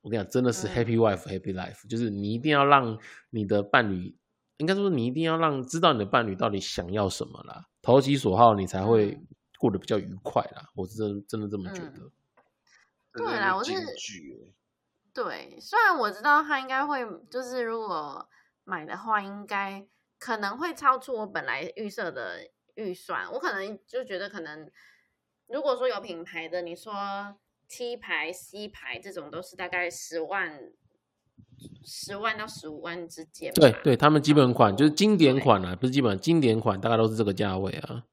[0.01, 4.17] 我跟你讲，真的是嗯 Happy Wife, Happy Life，就是你一定要让你的伴侣
[4.57, 9.27] 应该说你一定要让知道你的伴侣到底想要什么啦，投其所好，你才会嗯
[9.59, 10.71] 过得比较愉快啦。
[10.75, 11.99] 我是真真的这么觉得。
[11.99, 12.13] 嗯
[13.13, 13.73] 对啦我是
[15.13, 18.29] 对，虽然我知道他应该会，就是如果
[18.65, 19.87] 买的话，应该
[20.19, 23.31] 可能会超出我本来预设的预算。
[23.33, 24.71] 我可能就觉得，可能
[25.49, 27.37] 如果说有品牌的，你说
[27.69, 30.73] T 牌、C 牌这种，都是大概十万、
[31.85, 33.53] 十万到十五万之间。
[33.55, 38.05] 对对，他们基本款就是经典款啊，不是基本经典款，大概都是这个价位啊。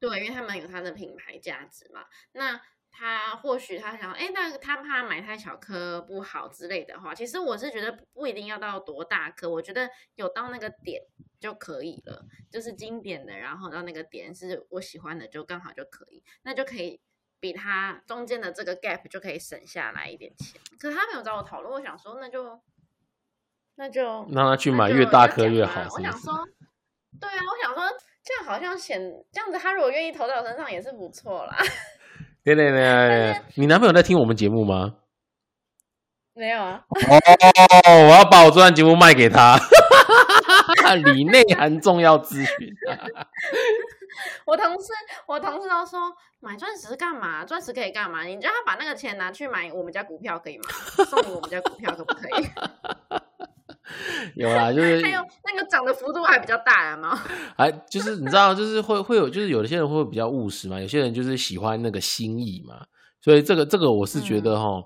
[0.00, 2.04] 对，因为他们有它的品牌价值嘛。
[2.32, 2.60] 那
[2.96, 11.02] 他或许他想，哎，那他怕买太小颗不好之类的话，其实我是觉得不一定要到多大颗，我觉得有到那个点
[11.40, 17.00] 就可以了，就是经典的，然后到那个点是我喜欢的，就刚好就可以，那就可以
[17.40, 20.60] 比他中间的这个 gap 就可以省下来一点钱。
[20.78, 22.60] 可是他没有找我讨论，我想说那就
[23.74, 25.82] 那就让他去买越大颗越好？
[25.90, 26.46] 我想说，
[27.20, 29.00] 对啊，我想说这样好像显
[29.32, 31.58] 这样子，他如果愿意投在我身上也是不错啦。
[32.44, 34.94] 对对对对，你男朋友在听我们节目吗？
[36.34, 39.56] 没有啊，哦，我要把我这段节目卖给他，
[41.14, 42.74] 里内涵重要资讯。
[44.44, 44.92] 我同事
[45.26, 47.44] 我同事都说买钻石干嘛？
[47.44, 48.24] 钻石可以干嘛？
[48.24, 50.64] 你叫他把那个钱拿去买我们家股票可以吗？
[51.08, 52.50] 送你我们家股票可不可以？
[54.36, 57.16] 有啦，就是还有那个涨的幅度还比较大啊吗？
[57.56, 62.86] 还就是你知道，就是会会有，就是有的些人会比较务实嘛，有些人就是喜欢那个心意嘛，
[63.20, 64.82] 所以这个这个我是觉得哈，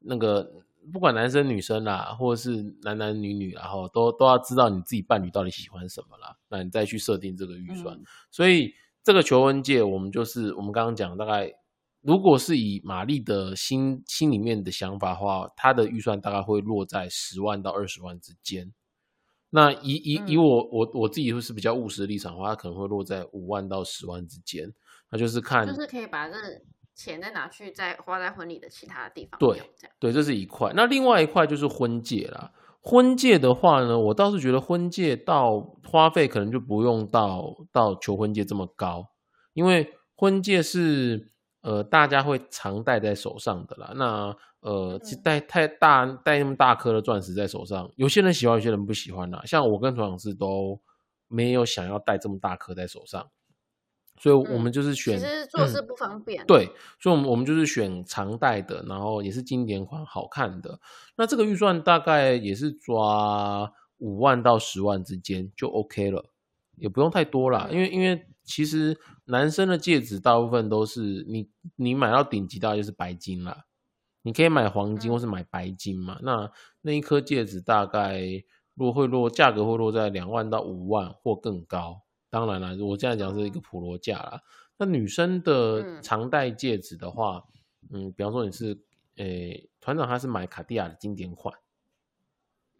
[0.00, 0.50] 那个
[0.92, 7.94] 不管男生女生啦，或者是男男女女啦，哈，都都要知道你自己伴侣到底喜欢什么啦，那你再去设定这个预算。
[7.96, 11.52] 嗯所以这个求婚戒，我们就是我们刚刚讲，大概
[12.02, 18.72] 如果是以玛丽的心心里面的想法的话，她的预算大概会落在十万到二十万之间。
[19.50, 24.72] 那以以以嗯我我我自己是比较务实的立场的话，它可能会落在五万到十万之间。
[25.10, 26.34] 那就是看就是可以把这
[26.94, 29.62] 钱再拿去再花在婚礼的其他地方对。
[30.00, 30.72] 对，这是一块。
[30.74, 32.52] 那另外一块就是婚戒啦。
[32.80, 39.06] 婚戒的话呢，我倒是觉得婚戒到花费可能就不用到到求婚戒这么高，
[39.52, 41.31] 因为婚戒是
[41.62, 43.92] 呃，大家会常戴在手上的啦。
[43.96, 49.42] 那呃，其实嗯戴太大戴那么大颗的钻石在手上，有些人喜欢，有些人不喜欢啦。
[49.44, 50.80] 像我跟团长是都
[51.26, 53.28] 没有想要戴这么大颗在手上，
[54.20, 56.44] 所以我们嗯就是选其实 做事嗯不方便。
[56.46, 56.68] 对，
[57.00, 60.78] 所以我们我们就是选常戴的，然后也是经典款，好看的。
[61.16, 66.24] 那这个预算大概也是抓五万到十万之间就 OK 了，
[66.76, 67.68] 也不用太多啦。
[67.70, 73.64] 因为因为其实男生的戒指大部分都是你你买到顶级大概就是白金啦，
[74.22, 76.18] 你可以买黄金嗯或是买白金嘛。
[76.22, 76.50] 那
[76.80, 78.20] 那一颗戒指大概
[78.74, 82.02] 落会落价格会落在两万到五万或更高。
[82.30, 84.40] 当然了，我这样讲是一个普罗价啦。
[84.78, 87.44] 那女生的嗯常戴戒指的话，
[87.90, 88.76] 嗯，比方说你是，
[89.16, 91.54] 诶、团长他是买卡地亚的经典款，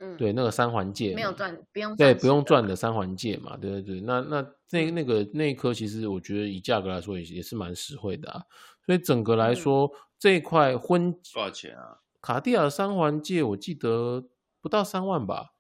[0.02, 4.00] 嗯，对，那个三环戒嘛，没有赚，不用对，赚不用十嘛赚的三环界嘛，对对对。
[4.00, 8.42] 那那那嗯那个那一颗，其实我觉得以价格来说也也是蛮实惠的啊。
[8.84, 11.98] 所以整个来嗯说，这一块婚多少钱啊？
[12.20, 14.24] 卡地亚的三环界，我记得
[14.60, 15.52] 不到三万吧，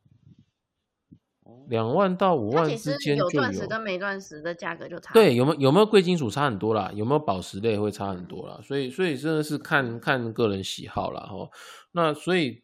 [1.44, 5.12] 哦两万到五万之间就有钻石跟没钻石的价格就差。
[5.14, 6.90] 对，，有没有有没有贵金属差很多啦？
[6.94, 8.60] 有没有宝石类会差很多啦？
[8.62, 11.20] 所以所以真的是看看个人喜好啦。
[11.20, 11.48] 哈。
[11.92, 12.62] 那所以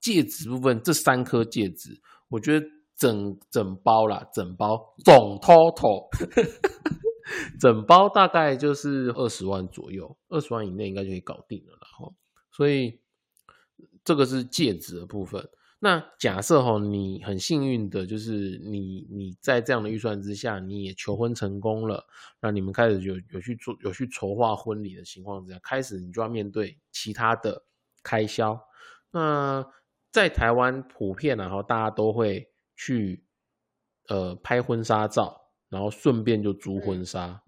[0.00, 6.08] 戒指部分这三颗戒指，我觉得整整包啦，整包总 total
[7.60, 11.88] 整包大概就是二十万左右，二十万以内应该就可以搞定了啦。
[11.98, 12.10] 哈。
[12.50, 13.00] 所以
[14.02, 15.46] 这个是戒指的部分。
[15.80, 22.04] 那假设哈，你很幸运的，就是你你在这样的预算之下，你也求婚成功了，
[22.40, 27.62] 那你们开始有有去做有去筹划婚礼的情况之下，开始你就要面对其他的
[28.02, 28.58] 开销。
[29.12, 29.64] 那
[30.18, 33.24] 在台湾普遍然后大家都会去
[34.08, 37.40] 呃拍婚纱照，然后顺便就租婚纱。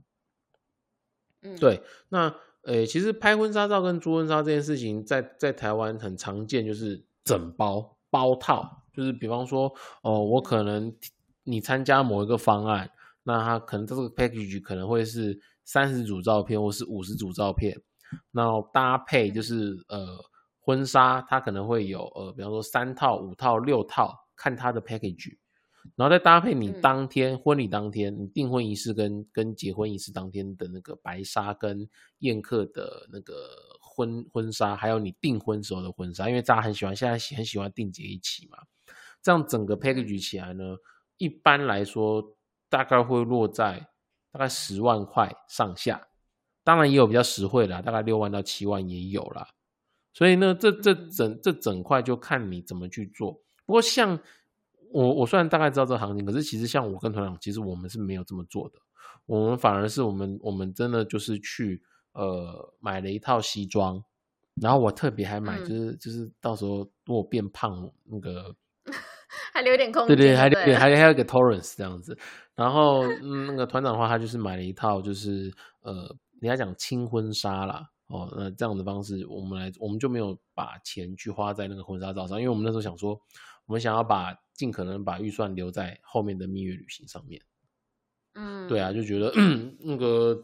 [1.42, 10.96] 嗯，对，那呃，其实拍婚纱照跟租婚纱这件事情在，在台湾很常见，就是整包包套，就是比方说，哦，我可能
[11.42, 12.88] 你参加某一个方案，
[13.24, 17.76] 那它可能这个 package 可能会是三十组照片或是五十组照片，
[18.30, 20.06] 那搭配就是呃
[20.70, 25.37] 婚纱，它可能会有呃，比方说三套、五套、六套，看它的 package。
[25.96, 33.35] 然后再搭配你嗯当天、婚礼当天，你订婚仪式跟跟结婚仪式当天的那个白纱跟宴客的那个
[33.80, 38.59] 婚婚纱，还有你订婚时候的婚纱，因为大家很喜欢现在喜很喜欢订结一起嘛，
[39.22, 40.76] 这样整个 package 起来呢，
[41.16, 42.22] 一般来说
[42.68, 43.88] 大概会落在
[44.30, 46.09] 大概十万块上下，
[46.62, 49.48] 当然也有比较实惠的，大概六万到七万也有啦。
[50.12, 53.33] 所以呢，这这嗯整这整块就看你怎么去做。
[53.64, 54.18] 不过像
[54.92, 58.79] 我我虽然大概知道这个行情，可是其实像我跟团长，其实我们是没有这么做的。
[59.27, 61.81] 我们反而是我们我们真的就是去
[62.12, 64.03] 呃买了一套西装，
[64.61, 68.53] 然后我特别还买，嗯就是、就是到时候如果变胖那个
[69.55, 70.16] 还留一点空间。
[70.16, 72.18] 对对，还对对，还还有一个 Torrance 这样子。
[72.57, 75.94] 然后、 嗯、那个团长的话，他就是买了一套，就是呃，
[76.40, 77.90] 人家讲轻婚纱啦。
[78.11, 83.18] 哦，那这样的方式，我们来，我们就没有把钱去花在那个婚纱照上，因为我们那时候想说，
[83.66, 87.40] 我们想要把尽可能把预算留在后面的蜜月旅行上面。
[88.35, 89.33] 嗯，对啊，就觉得
[89.81, 90.42] 那个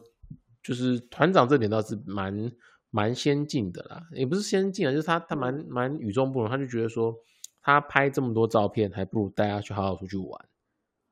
[0.63, 2.53] 就是团长这点倒是蛮
[2.91, 7.15] 蛮先进的啦，也不是先进啊，就是他他蛮蛮与众不同，他就觉得说
[7.63, 10.49] 他拍这么多照片，还不如带他去好好出去玩。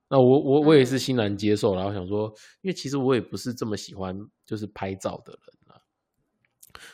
[0.08, 0.98] 那我我我也是嗯。
[0.98, 5.63] 欣然接受，然后想说，因为其实我也不是这么喜欢就是拍照的人啊，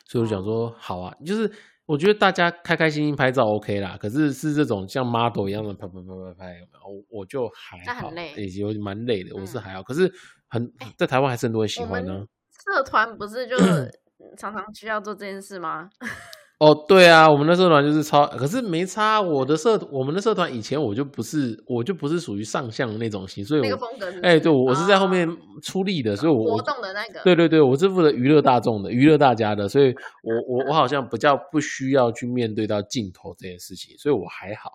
[0.06, 1.50] 所以我就想说，好啊，就是
[1.86, 9.60] 我觉得大家开开心心拍照 OK 啦，可是是这种像 model 一样的拍拍拍拍拍，我我就还好，也有蛮累的，我是嗯。
[9.60, 10.12] 还好，可是
[10.48, 12.28] 很在台湾还是很多人喜我欢呢、们
[12.64, 13.56] 社团不是就
[14.36, 15.88] 常常需要做这件事吗？
[16.60, 19.18] 哦，对啊，我们的社团就是超，可是没差。
[19.18, 34.70] 我的社，我们的社团以前我就不是，我就不是属于上相的那种型，所以我，那个风格是不哎、是对，我是在后面哦出力的，所以我活动的那个，对对对，我是负责娱乐大众的，娱乐大家的，所以我我我好像比较不需要去面对到镜头这件事情，所以我还好。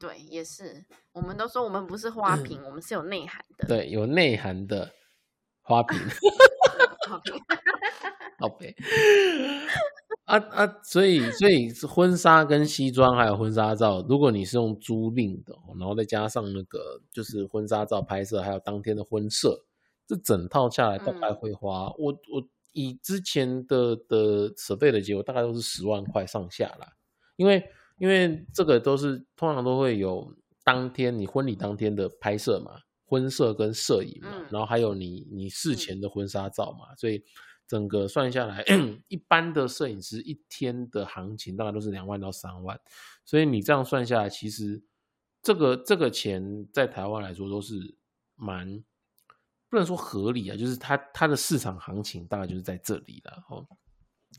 [0.00, 0.84] 对，也是。
[1.12, 3.68] 我们都说我们不是花瓶， 我们是有内涵的。
[3.68, 4.90] 对，有内涵的
[5.62, 5.96] 花瓶。
[7.08, 7.34] 花瓶，
[8.38, 8.74] 好呗。
[10.24, 19.64] 啊啊，所以所以是婚纱跟西装还有婚纱照，如果你是用租赁的，哦然后再加上那个就是婚纱照拍摄，还有当天的婚摄，
[20.06, 22.42] 这整套下来大概嗯会花、我我
[22.72, 26.94] 以之前的的设备的结果，大概都是十万块上下啦。
[27.36, 27.62] 因为
[27.98, 30.34] 因为这个都是通常都会有
[30.64, 37.22] 当天你婚礼当天的拍摄嘛，婚摄跟摄影嘛，嗯然后还有你你事前的婚纱照嘛，所以
[37.66, 38.64] 整个算下来，
[39.08, 42.78] 一般的摄影师一天的行情大概都是两万到三万，
[43.24, 44.82] 所以你这样算下来，其实
[45.42, 47.96] 这个这个钱在台湾来说都是
[48.36, 48.82] 蛮
[49.70, 53.66] 不能说合理啊，就是它它的市场行情大概就是在这里了哦，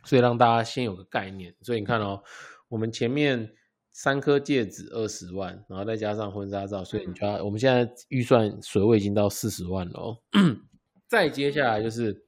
[0.04, 1.56] 所以让大家先有个概念。
[1.62, 2.24] 所以你看哦，
[2.68, 3.54] 我们前面
[3.98, 10.18] 三颗戒指二十万，然后再加上婚纱照，所以你就要、我们现在预算水位已经到四十万了哦。
[11.08, 12.26] 再接下来就是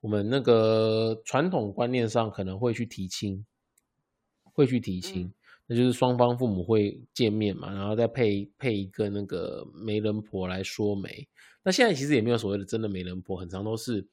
[0.00, 3.44] 我们那个传统观念上可能会去提亲，
[4.44, 5.34] 会去提亲，嗯
[5.66, 11.26] 那就是双方父母会见面嘛，然后再配配一个那个媒人婆来说媒。
[11.64, 14.06] 那现在其实也没有所谓的真的媒人婆，很常都是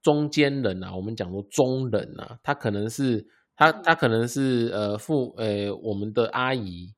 [0.00, 3.26] 中间人啊，我们讲说中人啊，他可能是
[3.56, 6.94] 他他可能是呃父呃我们的阿姨，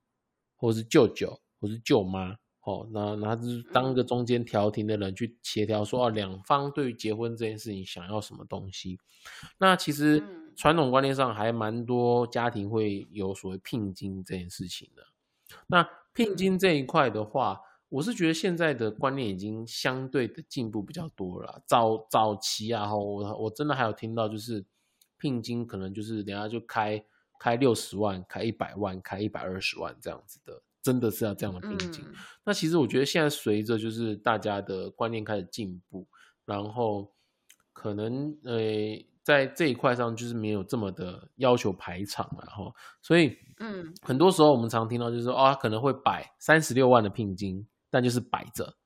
[0.57, 2.37] 或是舅舅，或是舅妈。
[2.67, 8.99] 哦，那那是当一个中间调停的人去协调，说哦，两方对于结婚这件事情想要什么东西。
[9.59, 15.03] 那其实嗯传统观念上还蛮多家庭会有所谓聘金这件事情的。
[15.67, 21.63] 那聘金这一块的话，我是觉得现在的观念已经相对的进步比较多了。
[21.67, 24.65] 早早期啊，哈，我我真的还有听到就是
[25.25, 27.03] 聘金可能就是人家就开
[27.41, 32.05] 开六十万、开一百万、开一百二十万这样子的，真的是要这样的聘金。
[32.07, 32.15] 嗯。
[32.45, 36.07] 那其实我觉得现在随着就是大家的观念开始进步，
[36.45, 37.11] 然后
[37.73, 38.61] 可能呃
[39.23, 42.71] 在这一块上就是没有这么的要求排场了哈，
[43.01, 43.95] 所以嗯。
[44.03, 48.77] 很多时候我们常听到就是说啊、可能会摆三十六万的聘金，但就是摆着，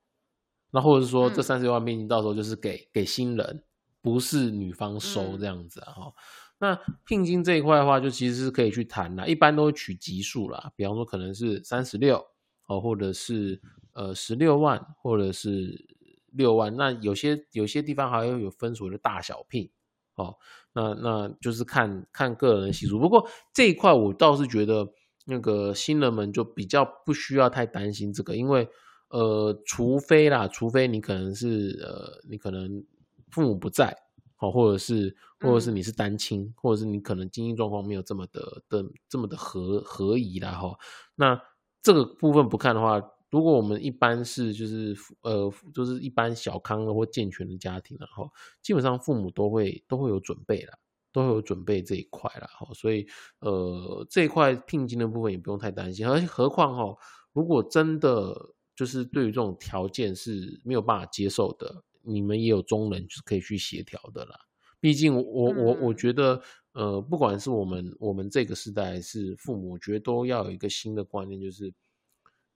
[0.70, 1.42] 那或者是说这嗯。
[1.42, 3.64] 三十六万聘金到时候就是给给新人，
[4.08, 6.12] 不是女方收嗯这样子啊哈。
[6.60, 12.24] 那聘金这一块的话，就其实是可以去谈啦，一般都会取级数啦，比方说可能是三十六
[12.66, 13.60] 哦，或者是
[13.92, 15.86] 呃十六万，或者是
[16.32, 16.74] 六万。
[16.76, 19.70] 那有些有些地方还会有分所谓的大小聘
[20.16, 20.34] 哦，
[20.72, 22.98] 那那就是看看个人的习俗。
[22.98, 24.88] 不过这一块我倒是觉得
[25.26, 28.68] 那个新人们就比较不需要太担心这个，因为
[29.10, 32.84] 呃，除非啦，除非你可能是呃，你可能
[33.30, 33.96] 父母不在。
[34.40, 40.78] 好，或者是或者是嗯你是单亲，或者是你可能经济状况没有这么的的这么的合合宜啦哈。
[41.16, 41.42] 那
[41.82, 48.30] 这个部分不看的话，如果我们一般是就是呃就是一般小康的或健全的家庭然后
[48.62, 50.78] 基本上父母都会都会有准备啦，
[51.12, 52.72] 都会有准备这一块啦哈。
[52.74, 53.08] 所以
[53.40, 56.96] 呃这一块聘金的部分也不用太担心，而且何况哈，
[57.32, 61.82] 如果真的就是对于这种条件是没有办法接受的。
[62.08, 64.38] 你们也有中人是可以去协调的啦。
[64.80, 66.40] 毕竟我我我嗯觉得，
[66.72, 71.72] 呃，不管是我们我们这个时代还是父母，我觉得都要有一个新的观念，就是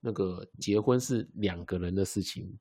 [0.00, 2.58] 那个结婚是两个人的事情。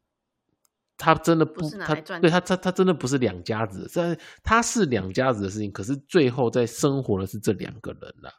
[0.97, 8.31] 他真的不，他对他他他真的不是两家子的，这他是两家子的事情，可是最后在生活的是这两个人啦。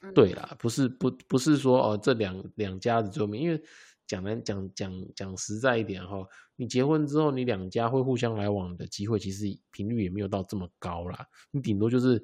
[0.00, 3.60] 嗯对啦，不是不不是说哦，这两两家子最后面，因为
[4.08, 11.24] 讲来讲讲讲实在一点哈，你结婚之后，你两家会互相来往的机会，其实频率也没有到这么高啦。
[11.50, 12.14] 你顶多就是，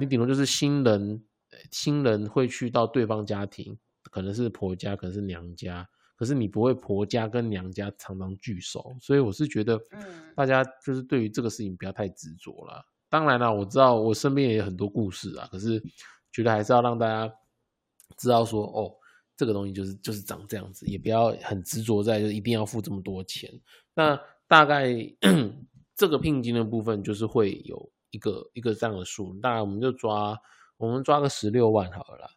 [0.00, 3.78] 你嗯顶多就是新人，呃新人会去到对方家庭，
[4.10, 5.86] 可能是婆家，可能是娘家，
[6.16, 12.82] 可是你不会婆家跟娘家常常聚首，所以我是觉得，嗯大家就是对于这个事情不要太执着啦。
[13.10, 15.80] 当然啦，我知道我身边也有很多故事啊，可是
[16.32, 17.32] 觉得还是要让大家
[18.16, 18.90] 知道说，哦，
[19.36, 23.50] 这个东西就是就是长这样子，也不要很执着在就是一定要付这么多钱。
[23.94, 24.88] 那大概
[25.96, 30.36] 这个聘金的部分就是会有一个一个这样的数，大概我们就抓
[30.76, 32.30] 我们抓个十六万好了啦。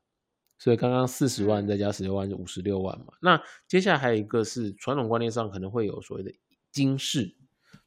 [0.60, 3.14] 所以刚刚四十万嗯再加十六万就五十六万嘛。
[3.22, 6.32] 那接下来还有一个是传统观念上可能会有所谓的
[6.72, 7.36] 金饰，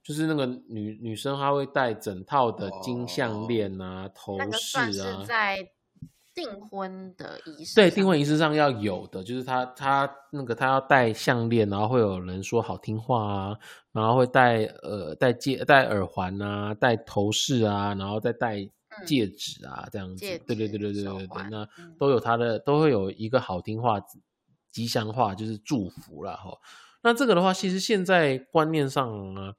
[0.04, 5.26] 就是那个女女生她会戴整套的金项链啊、头那个算饰啊是。
[5.26, 5.68] 在
[6.40, 13.58] 订婚的仪式，对，订婚仪式上要有的，就是他他那个他要戴项链，然后会有人说好听话啊，
[13.92, 18.66] 然后会戴呃戴戒戴耳环啊，戴头饰啊，然后再戴
[19.06, 20.24] 戒指啊，这样子。
[20.24, 24.00] 对对对对对对对，那嗯都有他的都会有一个好听话、
[24.70, 26.56] 吉祥话，就是祝福啦哈。
[27.02, 29.54] 那这个的话，其实现在观念上啊，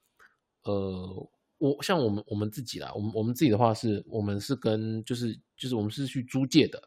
[0.63, 1.29] 呃，
[1.61, 6.81] 我像我们我们自己啦，我们我们自己的话是，我们是跟就是就是我们是去租借的。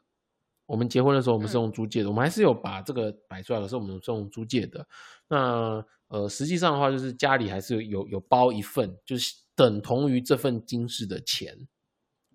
[0.66, 4.86] 我们结婚的时候，我们是嗯用租借的，我们还是有把这个摆出来，可是我们是用租借的。
[5.28, 11.54] 那呃，实际上的话，就是家里还是有有包一份，就是等同于这份金饰的钱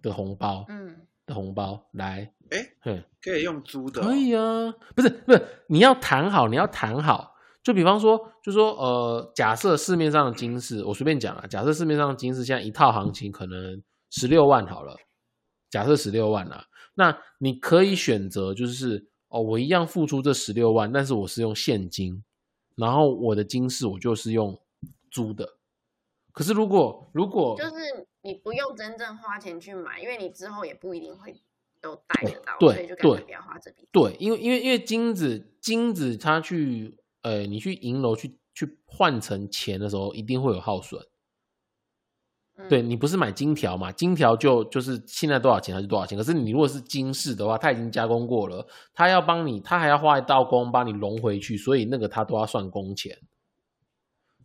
[0.01, 14.95] 的红包，嗯的红包来，哎，哼，可以用租的、哦，可以啊，不是不是，你要谈好，你要谈好，就比方说，就说呃，假设市面上的金饰，我随便讲啊，假设市面上的金饰现在一套行情可能十六万好了，
[15.69, 22.23] 假设十六万啊，那你可以选择就是哦，我一样付出这十六万，但是我是用现金，
[22.75, 24.59] 然后我的金饰我就是用
[25.11, 25.57] 租的。
[26.31, 31.35] 可是如果如果就是你不用真正花钱去买，因为你之后也不一定会
[31.81, 33.87] 都带得到，对所以就干脆对不要花这笔。
[33.91, 41.01] 对，因为因为因为金子金子它去呃，你去银楼去去换成钱的时候，一定会有耗损。
[41.01, 43.89] 嗯对你不是买金条嘛？
[43.89, 46.17] 金条就就是现在多少钱还是多少钱。
[46.17, 53.17] 可是你如果是金饰的话，它已经加工过了，它要帮你，它还要花一道工帮你融回去，所以那个它都要算工钱。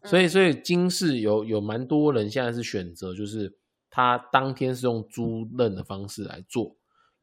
[0.04, 3.52] 所以，嗯所以金饰有有蛮多人现在是选择，就是
[3.90, 6.76] 他当天是用租赁的方式来做，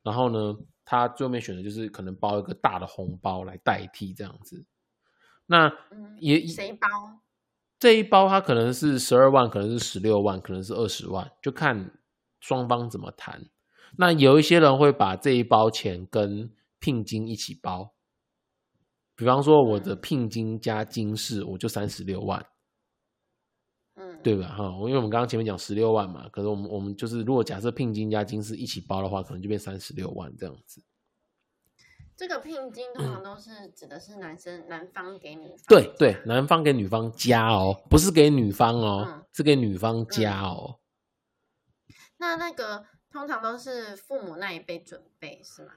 [0.04, 4.66] 然后呢，他最后面选择就是可能包一个大的红包来代替这样子。
[5.52, 6.88] 那嗯也谁包？
[7.78, 11.92] 这一包它可能是十二万，可能是十六万，可能是二十万，就看
[12.40, 13.50] 双方怎么谈。
[13.98, 16.50] 那有一些人会把这一包钱跟
[16.80, 17.94] 聘金一起包，
[19.14, 22.46] 比方说我的嗯聘金加金饰，我就三十六万，
[23.96, 24.48] 嗯，对吧？
[24.48, 30.82] 哈，因为我们刚刚前面讲十六万嘛，可是我们我们就是如果假设聘金加金饰一起包的话，可能就变三十六万这样子。
[32.22, 40.76] 这个聘金通常都是指的是男生男方给女方，对对，男方给女方加哦，不是给女方哦，嗯是给女方加哦。
[42.20, 45.72] 那那个通常都是父母那一辈准备是吗？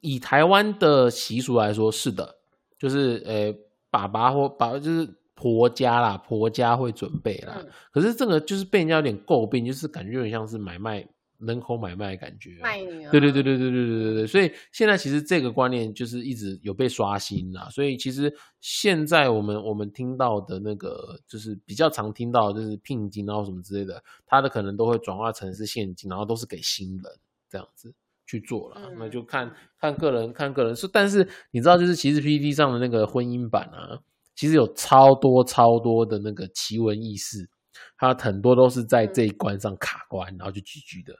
[0.00, 2.38] 以台湾的习俗来说，是的，
[2.76, 3.54] 就是呃，
[3.88, 7.54] 爸爸或爸就是婆家啦，婆家会准备啦。
[7.60, 11.06] 嗯，可是这个就是被人家有点诟病，就是感觉有点像是买卖
[11.40, 12.62] 人口买卖的感觉、啊。
[12.62, 17.68] 卖女儿，对对对对对对对对对，所以现在其实这个观念就是一直有被刷新啦。
[17.70, 27.04] 所以其实现在我们我们听到的那个就是比较常听到的就是聘金然后什么之类的，它的可能都会转化成是现金，然后都是给新人
[27.48, 27.92] 这样子
[28.26, 28.80] 去做了。
[28.84, 33.98] 嗯那就看看个人看个人是，但是你知道就是其实 PPT 上的那个婚姻版啊，
[34.34, 37.48] 其实有超多超多的那个奇闻异事，
[37.96, 41.14] 它很多都是在这一关上卡关，然后就 GG 的。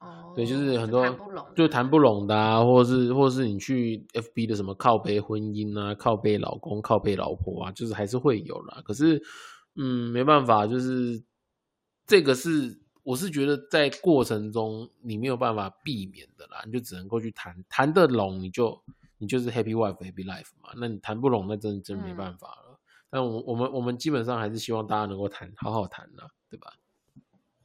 [0.00, 1.04] 哦，对，就是很多
[1.56, 8.80] 就谈不拢的啊，或者是或者是你去 FB 的什么靠背婚姻啊、靠背老公、靠背老婆啊，就是还是会有啦。
[8.84, 9.20] 可是，
[9.74, 11.20] 嗯，没办法，就是
[12.06, 18.80] 这个是我是觉得在过程中你没有办法避免的啦，你就只能够去谈，谈得拢你就
[19.18, 20.70] 你就是 happy wife happy life 嘛。
[20.76, 22.78] 那你谈不拢，那真的真没办法了。
[23.10, 26.72] 但我我们我们基本上还是希望大家能够谈，好好谈啦，对吧？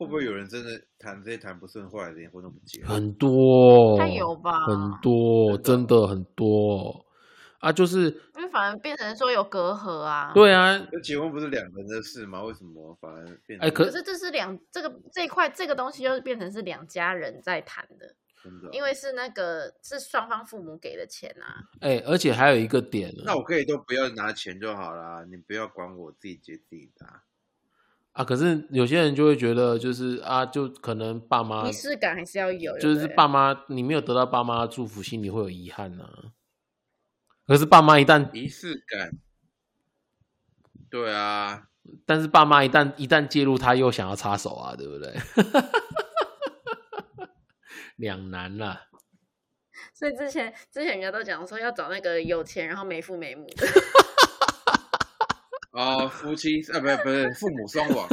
[0.04, 2.84] 会不会有人真的谈这些谈不顺，后来连婚都不结？
[2.84, 4.66] 很多，他有吧？
[4.68, 7.06] 很多，真真的的很多
[7.60, 7.72] 啊！
[7.72, 12.43] 就是因为反而变成说有隔阂啊。，对啊，那结婚不是两人的事吗？
[12.43, 13.68] 为什么反而变成？
[13.68, 21.64] 哎可可是这是两这个这一块这个东西，就是变成是两家人在谈的，真的哦，因为是那个是双方父母给的钱啊。
[21.80, 27.24] 哎、而且还有一个点，那我可以都不要拿钱就好啦，你不要管我，自己接自己的啊。
[28.14, 36.07] 啊，可是有些人就会觉得，就是啊，就可能爸妈仪式感还是要有，就是爸妈，你没有得到爸妈的祝福，心里会有遗憾呐、
[37.47, 39.18] 可是爸妈一旦，仪式感，
[40.91, 41.70] 对啊，
[42.05, 45.14] 但是爸妈一旦一旦介入，他又想要插手啊，对不对？
[47.97, 48.89] 两难啦。
[49.93, 53.66] 所以之前之前人家都讲说要找那个有钱然后没父没母的，
[55.74, 58.07] 哦，夫妻啊，不是不是，父母双亡，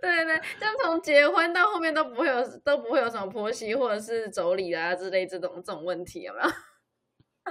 [0.00, 6.50] 对 对对，像从结婚到后面都不会有都不会有什么婆媳或者是妯娌啊之类这种这种问题，有没有？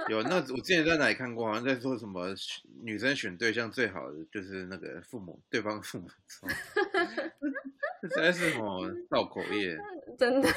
[0.18, 2.26] 有那我之前在哪里看过，好像在说什么
[2.82, 6.08] 女生选对象最好的就是那个父母，对方父母，
[8.02, 9.78] 这实在是什么造口业。
[10.18, 10.48] 真的，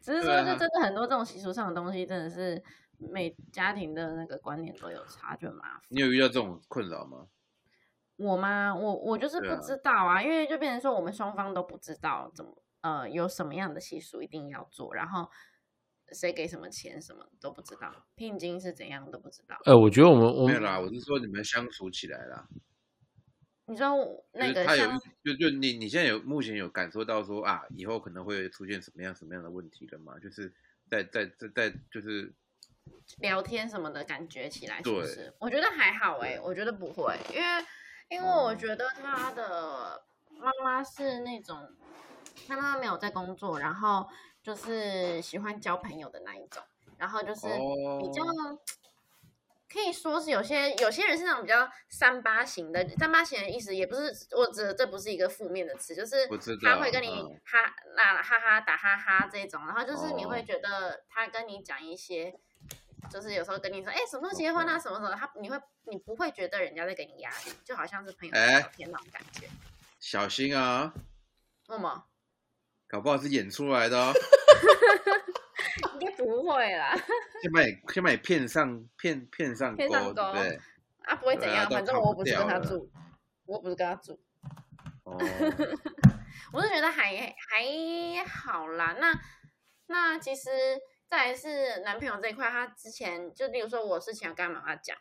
[0.00, 2.60] 只是说就真的很多这种习俗上的东西，真的是
[2.98, 5.82] 每家庭的那个观念都有差，就很麻烦。
[5.88, 7.26] 你有遇到这种困扰吗？
[8.18, 8.74] 我吗？
[8.74, 15.30] 我我就是不知道啊，因为就变成说我们双方都不知道怎么呃有什么样的习俗一定要做，然后
[16.12, 19.56] 谁给什么钱什么都不知道，聘金是怎样都不知道。
[19.64, 22.48] 呃，我觉得我们没有啦，我是说你们相处起来啦，
[23.66, 24.90] 你说我就那个他有
[25.22, 30.18] 就就你你现在有目前有感受到说啊，以后可能会出现什么样什么样的问题了吗？
[30.18, 30.52] 就是
[30.90, 32.34] 在在在在就是
[33.18, 35.34] 聊天什么的感觉起来是不对是？
[35.38, 37.46] 我觉得还好哎、我觉得不会，因为
[38.08, 38.44] 因为哦。
[38.44, 40.02] 我觉得他的
[40.38, 41.74] 妈妈是那种，
[42.46, 44.08] 他妈妈没有在工作，然后
[44.42, 46.62] 就是喜欢交朋友的那一种，
[46.96, 47.46] 然后就是
[48.00, 48.58] 比较、哦。
[49.70, 56.26] 可以说是有些有些人是那种比较三八型的，三八型的意思也不是我指的这不是一个负面的词，就是
[56.64, 57.38] 他会跟你嗯。
[57.44, 60.44] 哈那哈哈打哈哈这种，然后就是你会哦。
[60.46, 62.40] 觉得他跟你讲一些，
[63.10, 69.48] 就是有时候跟你说，哎，什么时候结婚啊，什么时候，他你会你不会觉得人家在给你压力，就好像是朋友在哎聊天那种感觉。
[70.00, 70.92] 小心啊，
[71.68, 72.04] 为什么？
[72.88, 74.12] 搞不好是演出来的哦。
[76.00, 76.96] 应该不会啦，
[77.42, 80.60] 先把你先把你骗上骗骗上钩，骗上钩对？
[81.02, 82.90] 啊不会怎样，啊反正我又不是跟他住，
[83.46, 84.18] 我又不是跟他住。
[85.04, 85.16] 哦，
[86.52, 88.96] 我是觉得还还好啦。
[88.98, 89.18] 那
[89.86, 90.50] 那其实
[91.08, 94.96] 再来是男朋友这一块，他之前就例如说我事情要跟他妈妈讲，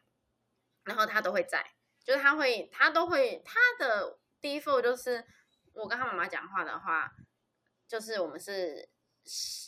[0.83, 1.63] 然后他都会在，
[2.03, 5.25] 就是他会他都会他的 default 就是
[5.73, 7.11] 我跟他妈妈讲话的话，
[7.87, 8.89] 就是我们是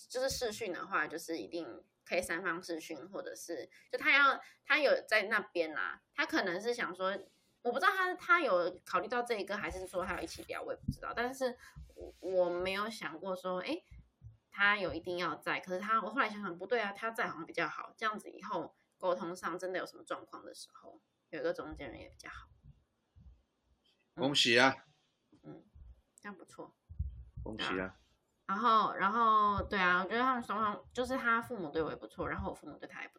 [0.10, 7.18] 就是视讯的话，就是一定可以三方视讯，或者是就他要他有在那边啊，他可能是想说。
[7.62, 11.12] 我不知道他他有考虑到这一个，还是说他有一起聊，我也不知道。
[11.14, 11.58] 但是
[11.94, 13.78] 我我没有想过说，哎，
[14.60, 15.62] 他有一定要在。
[15.62, 17.94] 可是他我后来想想，不对啊，他在好像比较好。
[17.96, 22.50] 这样子以后沟通上真的有什么状况的时候，有一个中间人也比较好。
[24.16, 24.76] 恭喜啊，
[25.44, 25.64] 嗯
[26.22, 26.76] 这样不错。
[27.42, 27.96] 恭喜啊！
[28.48, 33.19] 然后然后对啊，我觉得他们双方就是他父母对我也不错，然后我父母对他也不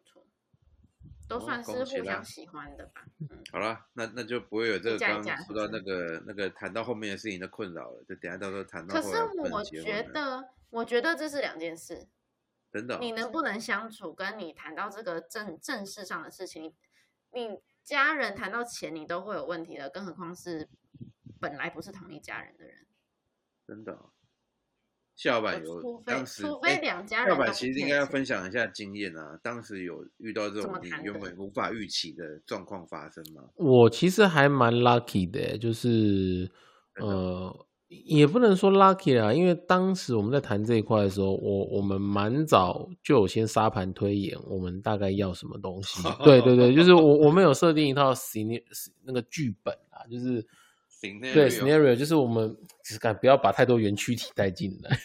[1.31, 3.05] 都哦算是互相喜欢的吧。
[3.19, 9.15] 嗯，好了，那那就不会有这个刚刚说到那个那个谈到后面的事情的困扰了，就等下到时候谈到可是
[9.49, 12.05] 我觉得，我觉得这是两件事。
[12.69, 16.63] 真的哦你能不能相处，跟你谈到这个正正事上的事情，
[17.31, 20.67] 你你家人谈到钱，你都会有问题的，更何况是
[21.39, 22.85] 本来不是同一家人的人。
[23.65, 24.11] 真的哦。
[25.21, 33.43] 谢老板有当时除非哎两家谢老板其实应该要分享一下经验啊，当时有遇到这种你原本无法预期的状况发生吗？
[33.55, 36.49] 我其实还蛮 lucky 的，欸就是
[36.99, 37.55] 呃，
[37.87, 46.01] 也不能说 lucky 啦，因为当时我们在谈这一块的时候，我我们蛮早就有先沙盘推演，我们大概要什么东西。
[46.25, 48.63] 对对对，就是我我们有设定一套 scenario
[49.05, 50.43] 那个剧本啊，就是
[51.01, 54.99] 行，对 scenario，就是我们只敢不要把太多园区体带进来，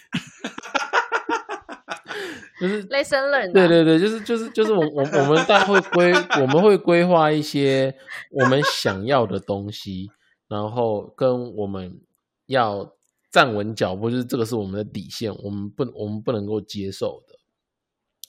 [2.60, 2.86] 就是。
[2.88, 7.94] lesson learned，啊对对对，就是就是就是我我我们大概会规 我们会规划一些
[8.30, 10.10] 我们想要的东西，
[10.48, 11.98] 然后跟我们
[12.44, 12.94] 要
[13.30, 17.38] 站稳脚步，就是这个是我们的底线，我们不我们不能够接受的，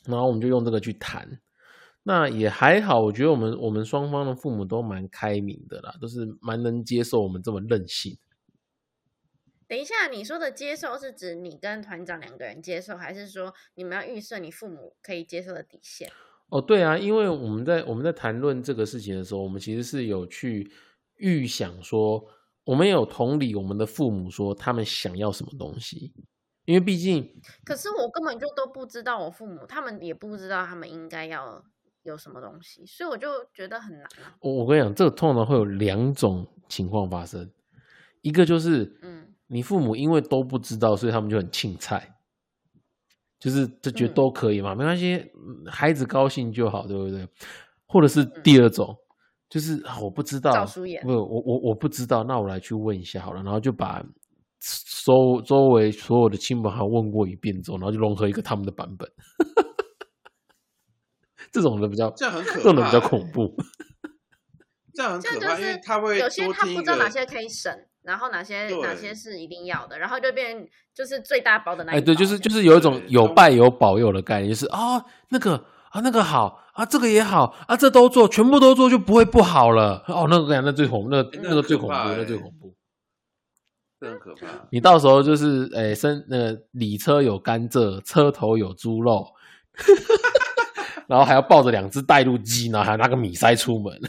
[0.10, 1.42] 然后我们就用这个去谈。
[2.08, 8.18] 那也还好，我觉得我们我们双方的父母都蛮开明的啦，都是蛮能接受我们这么任性。
[9.68, 16.10] 等一下，你说的接受是指你跟团长两个人接受，还是说你们要预设你父母可以接受的底线？
[16.48, 20.72] 哦，对啊，因为我们在我们在谈论这个事情的时候，我们其实是有去
[21.18, 22.24] 预想说，
[22.64, 26.14] 我们有同理我们的父母说他们想要什么东西，
[26.64, 27.30] 因为毕竟
[27.66, 31.62] 可是我根本就都不知道我父母，他们也不知道他们应该要
[32.12, 34.34] 有什么东西，所以我就觉得很难啊。
[34.42, 37.50] 我我跟你讲，这个通常会有两种情况发生，
[38.22, 39.34] 一个就是嗯。
[39.50, 42.16] 你父母因为都不知道，所以他们就很庆菜，
[43.40, 44.14] 就是就觉得嗯。
[44.14, 47.26] 都可以嘛，没关系，嗯孩子高兴就好，对不对？
[47.86, 48.94] 或者是第二种，
[49.48, 50.52] 就是啊我不知道，
[51.02, 54.04] 不，我我我不知道，那我来去问一下好了，然后就把
[55.06, 59.10] 周周围所有的亲朋好友问过一遍之后，然后就融合一个他们的版本，
[61.52, 63.56] 这种的比较，这样很可怕这种的比较欸恐怖。
[64.94, 67.72] 这样很这样就可怕，因为是他会有些他不知道哪些可以省，
[68.04, 75.56] 然后哪些哪些是一定要的，然后就变就是最大包的那一哎，对，就是就是有一种有拜有保佑的概念，就是啊、那个
[75.92, 80.04] 啊那个好啊，这个也好啊，这都做，全部都做就不会不好了。
[80.08, 82.76] 哦，那个那最恐，那那个最恐怖，那最哎恐怖。
[84.00, 84.48] 这很可怕。
[84.72, 89.26] 你到时候就是哎，生那个里车有甘蔗，车头有猪肉，
[91.08, 94.00] 然后还要抱着两只带路鸡，然后还拿个米塞出门。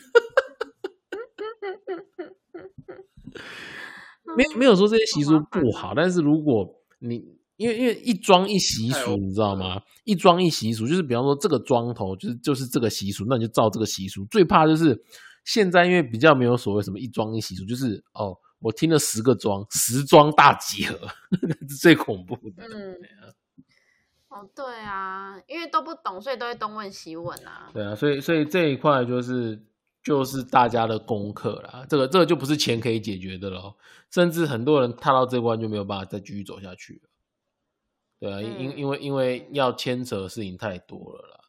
[4.36, 6.68] 没有没有说这些习俗不好，但是如果
[6.98, 7.24] 你
[7.56, 9.80] 因为因为一庄一习俗，你知道吗？
[10.04, 14.24] 一庄一习俗，就是比方说这个庄头就是就是这个习俗，那你就照这个习俗。
[14.26, 14.96] 最怕就是
[15.44, 20.96] 现在因为比较没有所谓什么一庄一习俗，就是哦，我听了十个庄，十庄大集合，
[21.42, 22.62] 那是最恐怖的。
[22.62, 22.94] 嗯，
[24.38, 27.70] 哦对啊，因为都不懂，所以都会东问西问啊。
[27.72, 29.60] 对啊，所以所以这一块就是
[30.02, 33.74] 就是大家的功课啦，这个这个就不是钱可以解决的喽，
[34.10, 37.10] 甚至很多人踏到这关就没有办法再继续走下去了。
[38.20, 41.40] 对啊，因嗯因为因为要牵扯的事情太多了啦。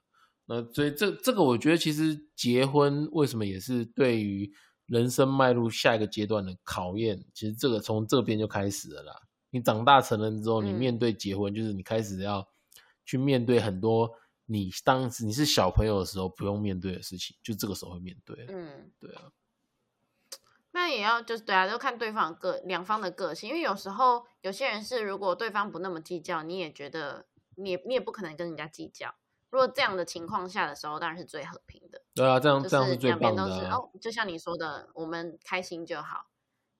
[0.45, 4.51] 那所以这这个我觉得其实结婚为什么也是对于
[4.87, 9.13] 人生迈入下一个阶段的考验，其实这个从这边就开始了啦。
[9.51, 12.47] 你长大成人之后，你嗯面对结婚，就是你开始要
[13.09, 14.13] 去面对很多
[14.45, 18.53] 你当时你是小朋友的时候不用面对的事情，就这个时候会面对了。
[18.53, 19.31] 嗯，对啊，
[20.69, 29.15] 那也要就是对啊，就看对方个两方的个性，因为有时候有些人是如果对方不那么计较，你也觉得你也你也不可能跟人家计较。
[29.49, 33.59] 如果这样的情况下的时候，当然是最和平的，对啊，这样就这样是最两边棒的、啊。
[33.59, 36.27] 都是哦，就像你说的，我们开心就好，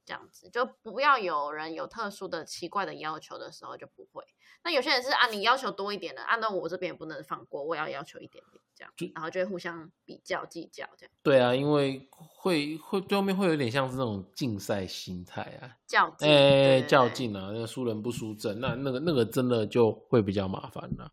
[0.10, 4.24] 这样子就不要有人有特殊的奇怪的要求的时候就不会。
[4.64, 21.12] 那有些人是啊，你要求多一点的，啊，照我这边也不能放过，我也要要求一点点，这样就，然后就会互相比较计较，这样对啊，因为会会最后面会有点像是那种竞赛心态啊，较劲，哎、较劲啊，那个输人不输阵，那那个那个真的就会比较麻烦了。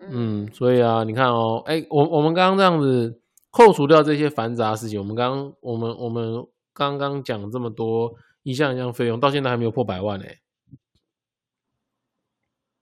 [0.00, 6.46] 嗯，所以啊，你看哦，哎、我我们刚刚这样子扣除掉这些繁杂的事情，我们刚刚我们我们
[6.76, 10.38] 刚刚讲这么多一项一项费用，到现在还没有破百万哎、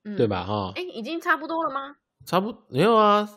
[0.03, 0.45] 嗯对吧？？
[0.45, 1.97] 哈、哎，已经差不多了吗？
[2.27, 3.29] 差不没有啊，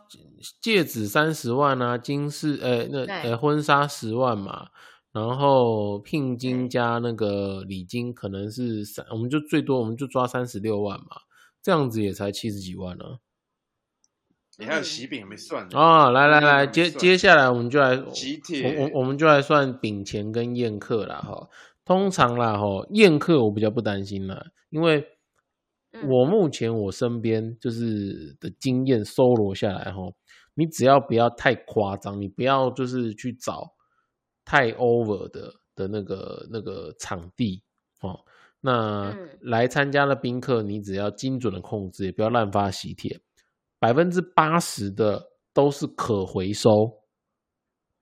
[0.60, 4.70] 戒指三十万啊，金饰呃那对呃婚纱十万嘛，
[5.12, 11.18] 然后聘金加那个礼金可能是三，我们就最多我们就抓三十六万嘛，
[11.62, 13.05] 这样子也才七十几万呢、
[14.58, 16.10] 你还有喜饼还没算呢啊。
[16.10, 21.47] 来来来，接接下来我们就来喜我帖我我们就来算饼钱跟宴客啦哈。
[21.86, 25.08] 通常啦哈，宴客我比较不担心啦，因为
[25.93, 30.01] 嗯我目前我身边就是的经验搜罗下来哈，
[30.55, 33.74] 你只要不要太夸张，你不要就是去找
[34.43, 37.64] 太 over 的的那个那个场地
[38.01, 38.20] 哦。
[38.60, 43.22] 那嗯来参加的宾客，你只要精准的控制，也不要滥发喜帖，
[43.80, 46.92] 百分之八十的都是可回收，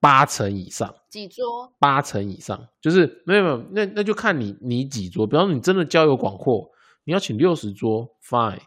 [0.00, 0.94] 八成以上。
[1.08, 1.72] 几桌？
[1.78, 5.26] 八成以上，就是没有没有，那那就看你你几桌。
[5.26, 6.70] 比方说你真的交友广阔，
[7.04, 8.60] 你要请六十桌，fine。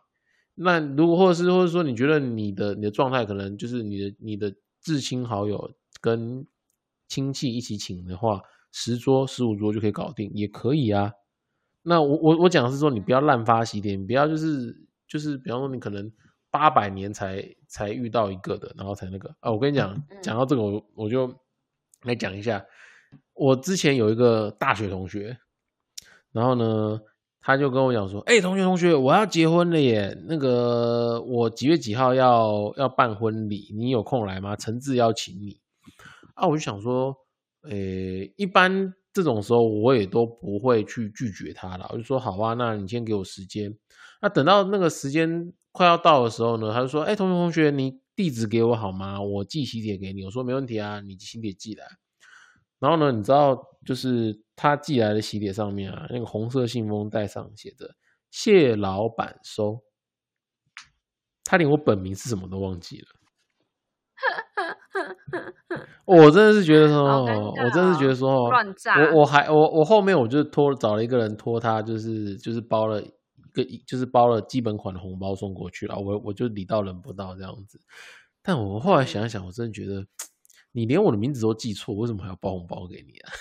[0.55, 6.45] 那如果或者是或者说你觉得你的你的状态可能就是你的你的至亲好友跟
[7.07, 8.41] 亲戚一起请的话，
[8.71, 11.11] 十桌十五桌就可以搞定，也可以啊。
[11.83, 14.75] 那我我我讲的是说，你不要滥发喜帖，你不要就是
[15.07, 16.11] 就是，比方说你可能
[16.51, 19.51] 八百年才才遇到一个的，然后才那个啊。
[19.51, 21.33] 我跟你讲，讲到这个我我就
[22.03, 22.65] 来讲一下，
[23.33, 25.37] 我之前有一个大学同学，
[26.31, 26.99] 然后呢，
[27.41, 30.17] 他就跟我讲说：“哎、同学同学，我要结婚了耶！
[30.27, 34.55] 那个我几月几号要要办婚礼，你有空来吗？
[34.55, 35.59] 诚挚邀请你。”
[36.35, 37.15] 啊，我就想说，
[37.69, 43.75] 诶、一般这种时候我也都不会去拒绝他了，我就说好啊，那你先给我时间。
[44.21, 49.21] 那等到那个时间快要到的时候呢，他就说：“哎、同学同学，你地址给我好吗？
[49.21, 51.85] 我寄喜帖给你。”我说：“没问题啊，你喜帖寄来。”
[52.79, 57.95] 然后呢，你知道，就是他寄来的喜帖上面啊，那个红色信封袋上写着
[58.31, 59.81] “谢老板收”，
[61.43, 63.07] 他连我本名是什么都忘记了。
[66.05, 73.11] 我真的是觉得说，我真的是觉得说，哦乱炸我我还我我后面我就托找了一个人托他，就是就是包了一
[73.63, 77.79] 个就是包了基本款的红包送过去了，我我就礼到人不到这样子。
[78.41, 80.05] 但我后来想一想，我真的觉得
[80.71, 83.31] 你连我的名字都记错，为什么还要包红包给你啊？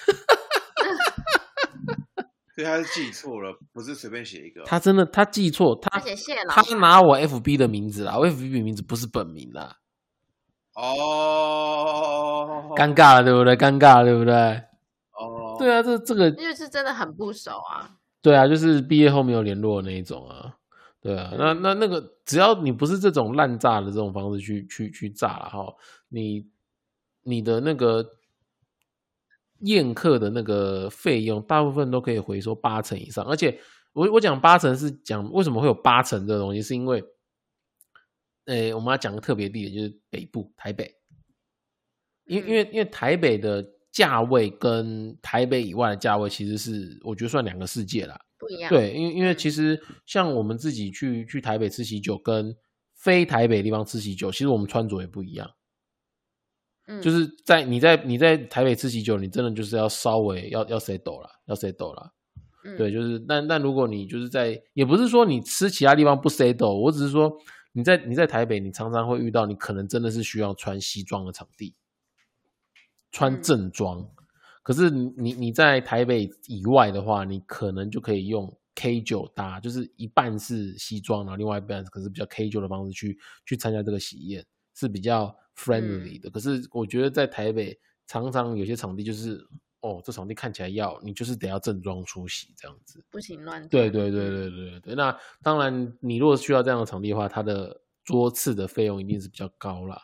[2.55, 4.65] 所以他是记错了，不是随便写一个哦。
[4.67, 9.77] 他真的他记错，他而且谢老他板拿我 FB 的名字啦，我 FB 名字不是本名啦，
[10.75, 13.57] 哦，尴尬了对不对？
[13.57, 14.35] 尴尬了对不对？
[14.35, 17.98] 哦，对啊，这这个因为是真的很不熟啊。
[18.21, 20.55] 对啊，就是毕业后没有联络的那一种啊。
[21.01, 25.75] 对啊，那那那个，只要你不是这种滥炸的这种方式去去去炸了哈，
[26.09, 26.51] 你
[27.23, 28.05] 你的那个
[29.61, 33.25] 宴客的那个费用，大部分都可以回收八成以上。
[33.27, 33.61] 而且
[33.93, 37.03] 我我讲八成是讲为什么会有八成这东西，是因为，
[38.47, 40.93] 诶，我们要讲个特别地点，就是北部台北，
[42.25, 48.19] 因因为因为台北的价位跟台北以外的价位其实是我觉得算两个世界啦。
[48.39, 48.69] 不一样。
[48.69, 52.55] 对，因为因为嗯其实像我们自己去去台北吃喜酒，跟
[52.95, 55.51] 非台北地方吃喜酒，其实我们穿着也不一样。
[56.87, 62.13] 嗯，就是在你在你在台北吃喜酒，你真的就是要稍微要要 say 抖啦，要 say 抖啦。
[62.65, 67.33] 嗯对，就是但但如果你就是在，也不是说你吃其他地方不 say 抖，我只是说
[67.73, 71.75] 你在你在台北，你常常会遇到你可能真的是需要穿西装的场地，
[73.13, 74.07] 穿嗯正装。
[74.63, 84.45] 可是你你你在台北以外的话，你可能就可以用 K 九搭，就是一半是西装，然后另外一半可是比较 K 九的方式去去参加这个喜宴，
[84.75, 86.29] 是比较 friendly 的。
[86.29, 89.43] 可是我觉得在台北，常常有些场地就是，
[89.81, 93.03] 哦，这场地看起来要你就是得要正装出席这样子。
[93.11, 93.71] 不行乱跳。
[93.71, 94.95] 对对对对对对。
[94.95, 99.99] 那当然，你如果需要这样的场地的话，它的桌次的费用一定是比较高啦。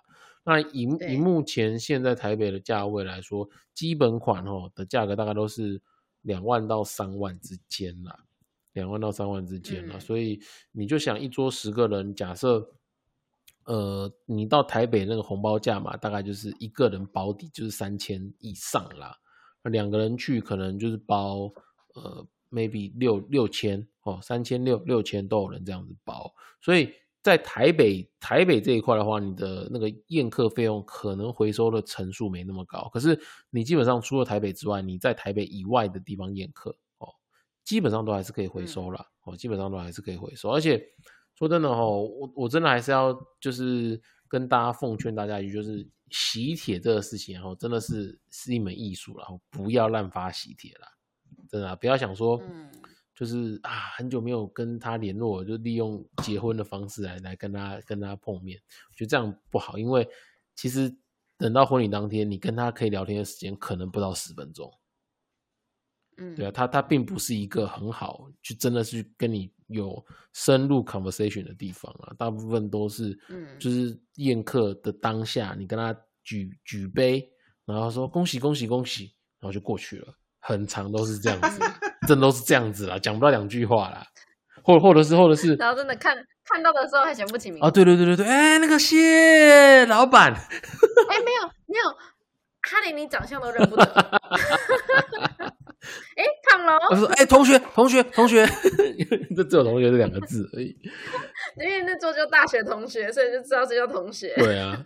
[0.45, 5.81] 那以以目前现在台北的价位来说，基本款哦的价格大概都是
[6.21, 8.25] 两万到三万之间啦，
[8.75, 9.97] 两万到三万之间啦。
[9.97, 10.39] 嗯所以
[10.71, 12.71] 你就想一桌十个人，假设
[13.65, 19.19] 呃你到台北那个红包价嘛，大概就是一个人保底就是三千以上啦。
[19.63, 21.51] 那两个人去可能就是包
[21.95, 26.93] 呃 maybe 六六千哦，三千六六千都有人这样子包，所以
[27.25, 33.19] 在台北台北这一块的话，你的那个宴客费用可能回收的层数没那么高，可是
[33.49, 37.09] 你基本上除了台北之外，你在台北以外的地方宴客哦，
[37.65, 40.87] 基本上都还是可以回收啦，哦，基本上都还是可以回收，而且
[41.35, 43.99] 说真的哦，我我真的还是要就是
[44.29, 50.87] 跟大家奉劝大家一句，就是喜帖这个事情，哦真的是是一门艺术啦，然后不要滥发喜帖啦，
[51.49, 52.71] 真的、啊、不要想说，嗯
[53.15, 58.61] 就是啊很久没有跟他联络，就利用结婚的方式来来跟他跟他碰面，
[58.91, 60.09] 我觉得这样不好，因为
[60.55, 60.95] 其实
[61.39, 64.73] 等到婚礼当天，你跟他可以聊天的时间可能不到十分钟。
[66.17, 73.59] 嗯，对啊，他他并不是一个很好去真的是跟你有深入 conversation 的地方啊，大部分都是，嗯。
[73.59, 75.93] 就是宴客的当下，你跟他
[76.23, 77.29] 举举杯，
[77.65, 81.61] 然后说恭喜恭喜恭喜，然后就过去了，很长都是这样子，
[82.07, 84.05] 真的都是这样子啦，讲不到两句话啦，
[84.63, 91.91] 或或者是或者是然后真的看看到的时候还想不起名字啊，对对对对对，哎，那个谢老板，哎，没有没有，
[92.63, 93.85] 他连你长相都认不得。
[96.17, 98.47] 哎，胖龙，我说哎，同学同学同学，
[99.37, 100.75] 这只有同学这两个字而已。
[101.63, 104.33] 因为那桌就大学同学，所以就知道这叫同学。
[104.39, 104.83] 对啊，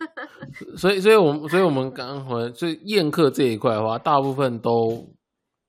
[0.77, 5.09] 所以所以我们所以我们刚刚回来，所以宴客这一块的话，大部分都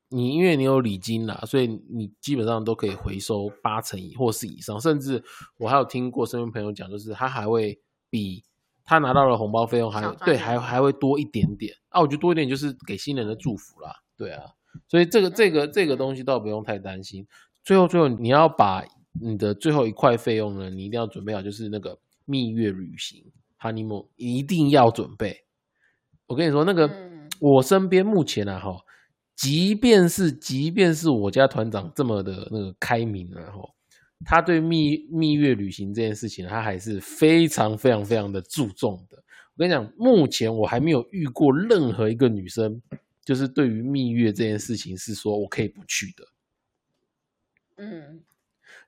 [0.10, 5.24] 你因为你有礼金啦，所以你基本上都可以回收八成以或是以上，甚至
[5.58, 7.80] 我还有听过身边朋友讲，就是他还会
[8.10, 8.44] 比
[8.84, 11.74] 他拿到的红包费用还对还还会多一点点。
[11.90, 14.44] 啊，我觉得多一点就是给新人的祝福啦，对啊，
[14.88, 17.28] 所以这个这个这个东西倒不用太担心。
[17.64, 18.84] 最后最后你要把
[19.22, 23.24] 你的最后一块费用呢，你一定要准备好，就是那个蜜月旅行
[23.60, 25.46] honeymoon 一定要准备。
[26.26, 27.08] 我跟你说，那个、嗯。
[27.40, 28.76] 我身边目前啊哈，
[29.40, 33.74] 即便是即便是我家团长这么的那个开明啊哈，
[34.26, 39.16] 他对蜜蜜月旅行这件事情，他还是非常非常非常的注重的。
[39.56, 42.82] 我跟你讲，目前我还没有遇过任何一个女生，
[43.24, 46.28] 就是对于蜜月这件事情是说我可以不去的。
[47.78, 48.22] 嗯，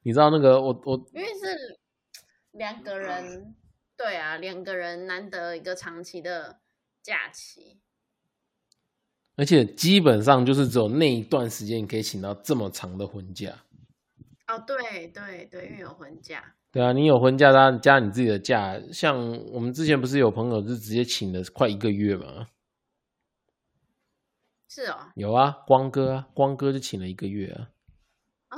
[0.04, 1.80] 你知道那个我我因为是
[2.52, 3.56] 两个人，
[3.96, 6.60] 对啊，两个人难得一个长期的
[7.02, 7.80] 假期。
[9.36, 13.52] 而且基本上就是只有那一段时间你可以请到这么长的婚假。
[14.48, 16.44] 哦，对对对，因为有婚假。
[16.72, 19.18] 对啊，你有婚假，加加你自己的假，像
[19.52, 22.48] 我们之前不是有朋友是直接请了快一个月嘛？
[24.70, 27.68] 是哦，有啊，光哥啊，光哥就请了一个月啊，
[28.52, 28.58] 哦，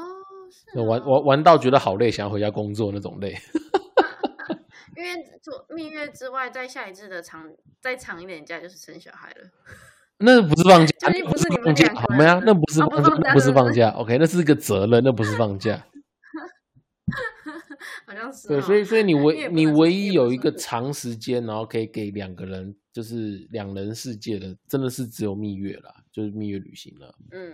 [0.52, 3.36] 是那玩哦玩玩到觉得好累，想要回家工作那种累。
[4.96, 7.52] 因为做蜜月之外，在下一次的长
[7.82, 9.50] 再长一点假就是生小孩了。
[10.20, 12.42] 那不是放假，那不是放假，好吗？
[12.46, 15.86] 那不是哦不是放假那不是是不是放假，OK，那是一个责任，那不是放假。
[18.08, 18.50] 好像是、哦。
[18.50, 27.14] 对，所以所以 你唯你唯一有一个长时间，然后可以给两个人，就是两人世界的，真的是只有蜜月啦，就是蜜月旅行了。
[27.32, 27.52] 嗯，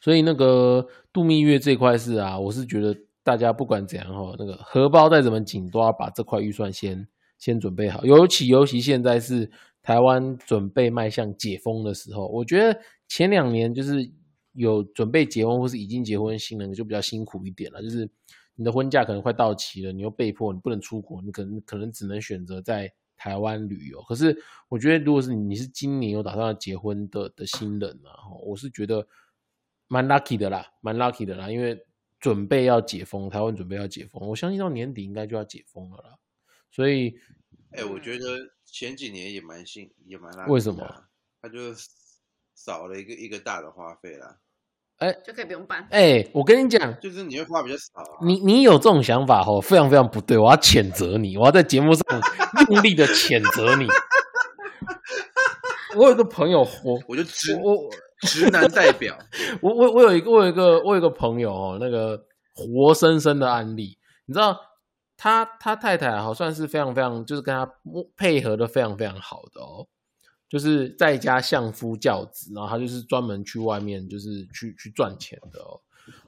[0.00, 7.06] 所以那个度蜜月这块是啊，我是觉得大家不管怎样哈，那个荷包再怎么紧，都要把这块预算先
[7.38, 8.04] 先准备好。
[8.04, 9.50] 尤其尤其现在是
[9.82, 14.10] 台湾准备迈向解封的时候，我觉得前两年就是
[14.52, 18.08] 有准备结婚或是已经结婚新人就比较辛苦一点了，就是
[18.54, 24.00] 你的婚假可能快到期了，你又被迫你不能出国，你可能可能只能选择在台湾旅游。
[24.02, 24.36] 可是
[24.68, 29.06] 我觉得，如果是你是今年有打算要结婚的的新人啊，我是觉得
[29.88, 31.84] 蛮 lucky 的啦，蛮 lucky 的啦，因为
[32.20, 36.18] 准备要解封，台湾准备要解封，我相信到年底应该就要解封了啦。
[36.70, 37.16] 所以
[37.72, 38.24] 哎、我觉得
[38.72, 40.46] 前几年也蛮幸，也蛮拉。
[40.46, 40.82] 为什么？
[41.42, 41.58] 他就
[42.54, 44.38] 少了一个一个大的花费啦，
[44.98, 45.86] 哎就可以不用办。
[45.90, 48.24] 哎、我跟你讲，就是你会花比较少、啊。
[48.24, 52.20] 你你有这种想法哦，非常非常不对，我要谴责你，我要在节目上
[52.70, 53.86] 用力的谴责你。
[55.96, 59.18] 我有一个朋友，我我就直我我直男代表，
[59.60, 62.18] 我我我有一个我有一个我有一个朋友哦，那个
[62.54, 64.56] 活生生的案例，你知道
[65.22, 67.72] 他他太太好算是非常非常，就是跟他
[68.16, 69.86] 配合的非常非常好的哦，
[70.48, 75.80] 就是在家相夫教子，然后他就是专门去外面就是去去赚钱的哦。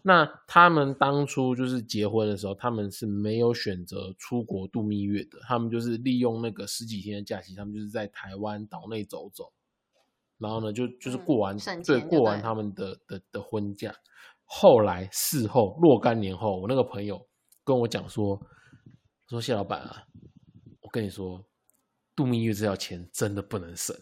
[0.02, 9.50] 那他们当初就是结婚的时候，他们是没有选择出国度蜜月的，他们就是利用那个十几天的假期，他们就是在台湾岛内走走，
[10.38, 13.92] 然后呢就就是过完、对过完他们的的的婚假。
[14.44, 17.26] 后来事后若干年后，我那个朋友
[17.64, 18.40] 跟我讲说，
[19.28, 20.04] 说谢老板啊，
[20.80, 21.44] 我跟你说，
[22.14, 23.96] 度蜜月这条钱真的不能省，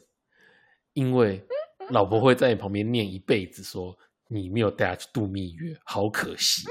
[0.93, 1.47] 因为
[1.91, 3.99] 老婆会在你旁边念一辈子说。
[4.29, 6.62] 你没有带她去度蜜月，好可惜。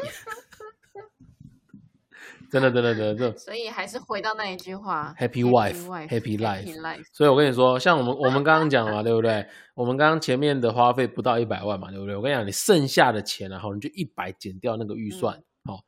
[2.50, 7.06] 真的，真的，真的，所以还是回到那一句话：Happy wife，Happy life。
[7.14, 9.48] 所以我跟你说，像我们我们刚刚讲嘛，对不对？
[9.76, 12.16] 我们刚刚前面的花费不到一百万嘛，对不对？
[12.16, 15.36] 我跟你讲，你剩下的钱，然后你就一百减掉那个预算，
[15.66, 15.82] 好，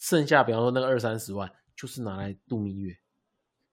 [0.00, 1.48] 剩下比方说那个二三十万，
[1.80, 2.92] 就是拿来度蜜月。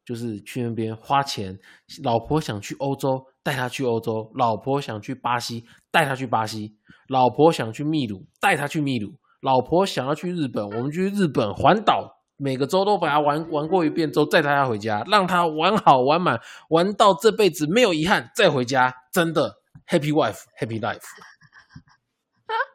[0.05, 1.59] 就是去那边花钱，
[2.01, 6.77] 老婆想去欧洲，带他去欧洲；老婆想去巴西，带他去巴西；
[7.09, 9.09] 老婆想去秘鲁，带他去秘鲁；
[9.41, 16.39] 老婆想要去日本，我们去日本环岛，每个州都把他玩玩过一遍之后，再带他回家，让他玩好玩满，
[16.69, 21.03] 玩到这辈子没有遗憾，再回家，真的 Happy Wife Happy Life。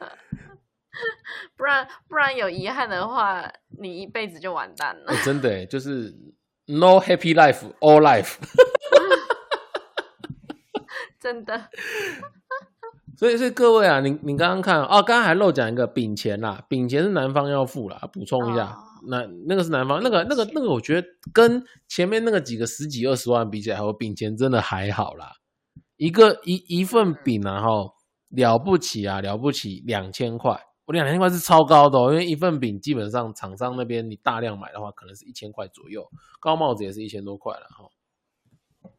[1.58, 5.14] 不然不然有遗憾的话，你一辈子就完蛋了。
[5.24, 6.14] 真的，就是
[6.66, 8.36] no happy life all life。
[11.20, 11.70] 真的。
[13.16, 18.76] 所以，所以各位啊，你你刚刚看哦，刚刚还漏讲一个饼钱啦，饼钱是男方要付啦，补充一下，
[19.08, 25.34] 那那个是男方，那个那个那个，我觉得跟前面那个几个十几二十万比起来，我饼钱真的还好啦。
[25.96, 27.94] 一个一一份饼然后，
[28.30, 30.60] 了不起啊，了不起，两千块。
[30.86, 36.06] 我两千块是超高的，因为一份饼基本上厂商那边你大量买的话，可能是一千块左右，
[36.40, 38.90] 高帽子也是一千多块了哈，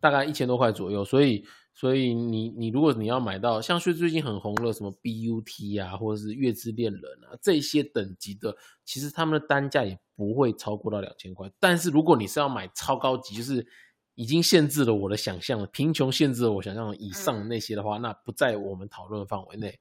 [0.00, 1.04] 大概一千多块左右。
[1.04, 11.50] 所以，所以你你如果你要买到像最最近很红的什么 BUT 啊，或者是月之恋人啊这些等级的，其实他们的单价也不会超过到两千块。
[11.58, 13.66] 但是如果你是要买超高级，就是
[14.14, 19.78] 已经限制了我的想象了，贫穷限制了我想象以上的那些的话，那不在我们讨论的范围内。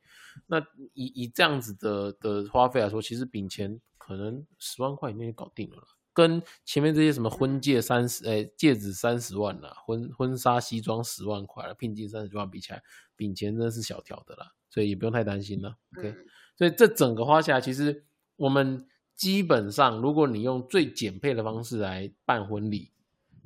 [0.48, 0.60] 那
[0.94, 12.82] 以以这样子的的花费来说，其实饼钱可能十万块以内就搞定了，跟前面这些什么婚戒三十，哎，戒指三十万啦，婚婚纱西装十万块了，聘金三十万比起来，
[13.16, 15.78] 饼钱真的是小条的啦，所以也不用太担心了。
[15.98, 16.16] OK，
[16.58, 18.04] 所以这整个花下来，其实
[18.36, 22.92] 我们基本上，如果你用最简配的方式来办婚礼，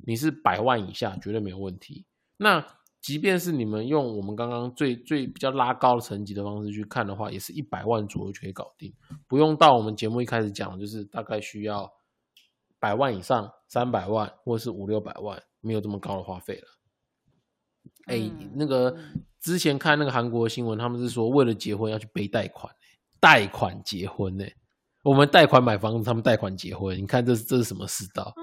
[0.04, 2.06] 你是百万以下绝对没有问题。
[2.36, 2.64] 那
[3.00, 8.92] 即便是你们用我们刚刚最最比较拉高的层级的方式去看的话，也是一百万左右就可以搞定，
[9.26, 11.90] 不用到我们节目一开始讲，就是大概需要
[12.80, 16.68] 百万以上，三百万或者是五六百万，没有这么高的花费了。
[18.06, 18.96] 哎，那个
[19.40, 22.74] 之前看那个韩国新闻，他们是说为了结婚要去背贷款，
[23.20, 24.44] 贷款结婚呢？
[25.04, 28.34] 我们贷款买房子，他们贷款结婚，你看这是这是什么世道？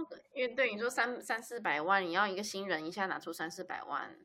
[0.45, 4.15] 因为对你说三三四百万，你要一个新人一下拿出三四百万。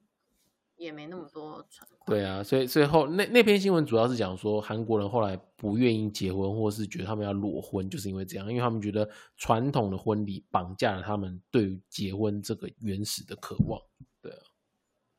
[0.76, 2.06] 也没那么多存款。
[2.06, 9.06] 对啊，所以最后那那篇新闻主要是讲说，韩国人后来不愿意结婚，或是觉得他们要裸婚，就是因为这样，因为他们觉得
[9.36, 13.78] 传统的婚礼绑架了他们对于结婚这个原始的渴望。
[14.22, 14.38] 对啊。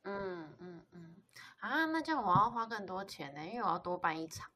[0.02, 1.14] 嗯嗯嗯。
[1.58, 4.50] 啊，那这样我要花更多钱呢，因为我要多办一场。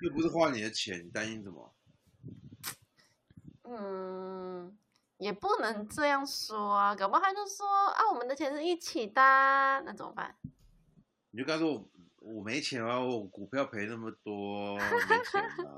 [0.00, 1.74] 又不是花你的钱，你担心什么？
[3.70, 4.76] 嗯。
[5.18, 9.20] 也不能这样说啊，搞不好他就说啊，我们的钱是一起的，
[9.84, 10.34] 那怎么办？
[11.30, 11.84] 你就告诉我，
[12.36, 14.80] 我没钱啊，我股票赔那么多，没
[15.30, 15.76] 钱啊。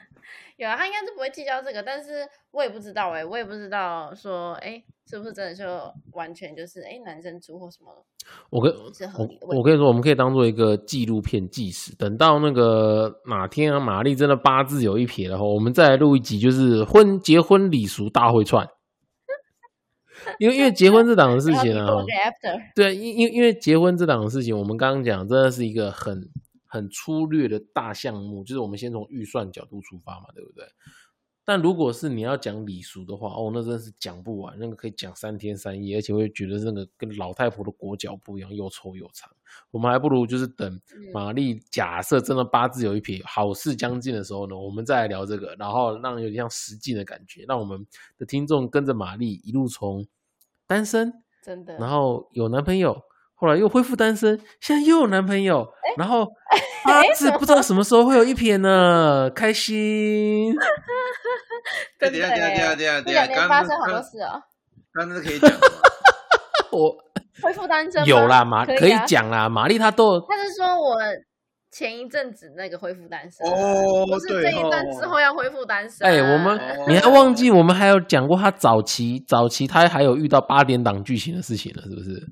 [0.56, 5.64] 有啊，他应该是不会计较这个，但是我也不知道哎，我也不知道说哎，是不是真的就
[6.12, 7.90] 完全就是哎，男生出或什么？
[8.50, 18.68] 我跟我我跟你说，我们可以当做一个纪录片纪实，等到那个哪天啊，玛丽真的八字有一撇的话，我们再来录一集，就是婚结婚礼俗大会串。
[20.38, 21.86] 因为因为结婚这档的事情啊，
[22.74, 26.20] 对，因因因为结婚这档的事情，我们刚刚讲真的是一个很
[26.66, 30.66] 很粗略的大项目，就是我们先从预算角度出发嘛，对不对？
[31.48, 39.30] 但如果是你要讲礼俗的话，哦，那真是讲不完，那个可以讲三天三夜，而且会觉得那个跟老太婆的裹脚布一样又臭又长。
[39.70, 40.78] 我们还不如就是等
[41.10, 47.86] 玛丽假设真的八字有一撇，好事将近的时候呢，我们再来聊这个，然后让有点像实际的感觉，让我们
[48.18, 50.06] 的听众跟着玛丽一路从
[50.66, 51.10] 单身，
[51.42, 53.00] 真的，然后有男朋友，
[53.38, 55.66] 后来又恢复单身，现在又有男朋友，
[55.96, 56.26] 然后
[56.84, 60.52] 八字不知道什么时候会有一撇呢，开心。
[60.52, 60.66] 哎
[62.10, 64.40] 真的等一下等一下等一下这两等一下，刚刚年发生好多事哦。
[64.92, 65.58] 刚刚可以讲吗？
[66.72, 66.96] 我
[67.42, 68.92] 恢复单身有啦，玛可以。
[69.06, 70.96] 讲啦，玛丽她都有他是说我
[71.70, 76.06] 前一阵子那个恢复单身，哦不是这一段之哦后要恢复单身。
[76.06, 82.26] 哎、我们、哦你还忘记我们还有讲过她早期早期她还有遇到八点档剧情的事情了，是不是？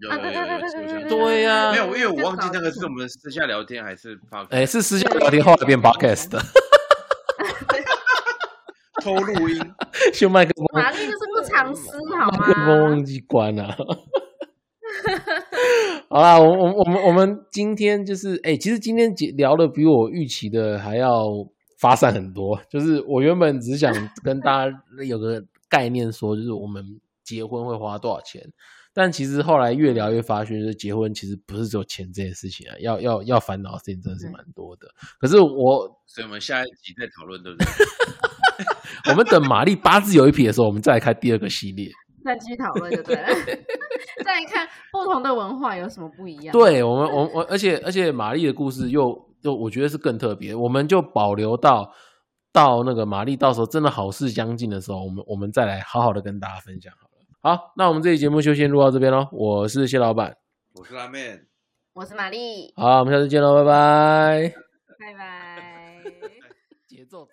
[0.00, 6.40] 有啊对对有有有对对对有有对呀、没有，因为我忘记那个是我们私下聊天还是发哎、是私下聊天，后来变 podcast 的，
[9.02, 9.58] 偷录音。
[10.12, 12.82] 修麦克风玛丽就是不藏私好麦克风吗？
[12.84, 13.76] 忘记关了。
[16.08, 21.26] 好啦，我我我们我们今天就是哎、其实今天节聊的比我预期的还要
[21.78, 22.60] 发散很多。
[22.70, 23.92] 就是我原本只想
[24.22, 26.82] 跟大家有个概念说，就是我们
[27.22, 28.42] 结婚会花多少钱，
[28.98, 34.88] 但其实后来越聊越发现，就是结婚其实不是只有钱这件事情啊，要要要烦恼的事情真的是蛮多的。
[35.20, 37.66] 可是我所以我们下一集再讨论，对不对？
[39.12, 41.88] 我们等玛丽八字有一撇的时候，我们再来开第二个系列。
[42.24, 43.28] 再继续讨论对不对了。
[44.24, 51.94] 再看不同的文化有什么不一样？，对我们，我我，而且而且玛丽的故事又又我觉得是更特别，我们就保留到
[52.52, 56.92] 到那个玛丽到时候真的好事将近的时候，我们我们再来好好的跟大家分享。
[57.40, 59.28] 好，那我们这期节目就先录到这边喽。
[59.30, 60.36] 我是谢老板，
[60.74, 61.46] 我是拉面。
[61.92, 64.54] 我是玛丽，好，我们下次见喽，拜拜。
[64.98, 66.02] 拜拜。
[66.86, 67.28] 节奏。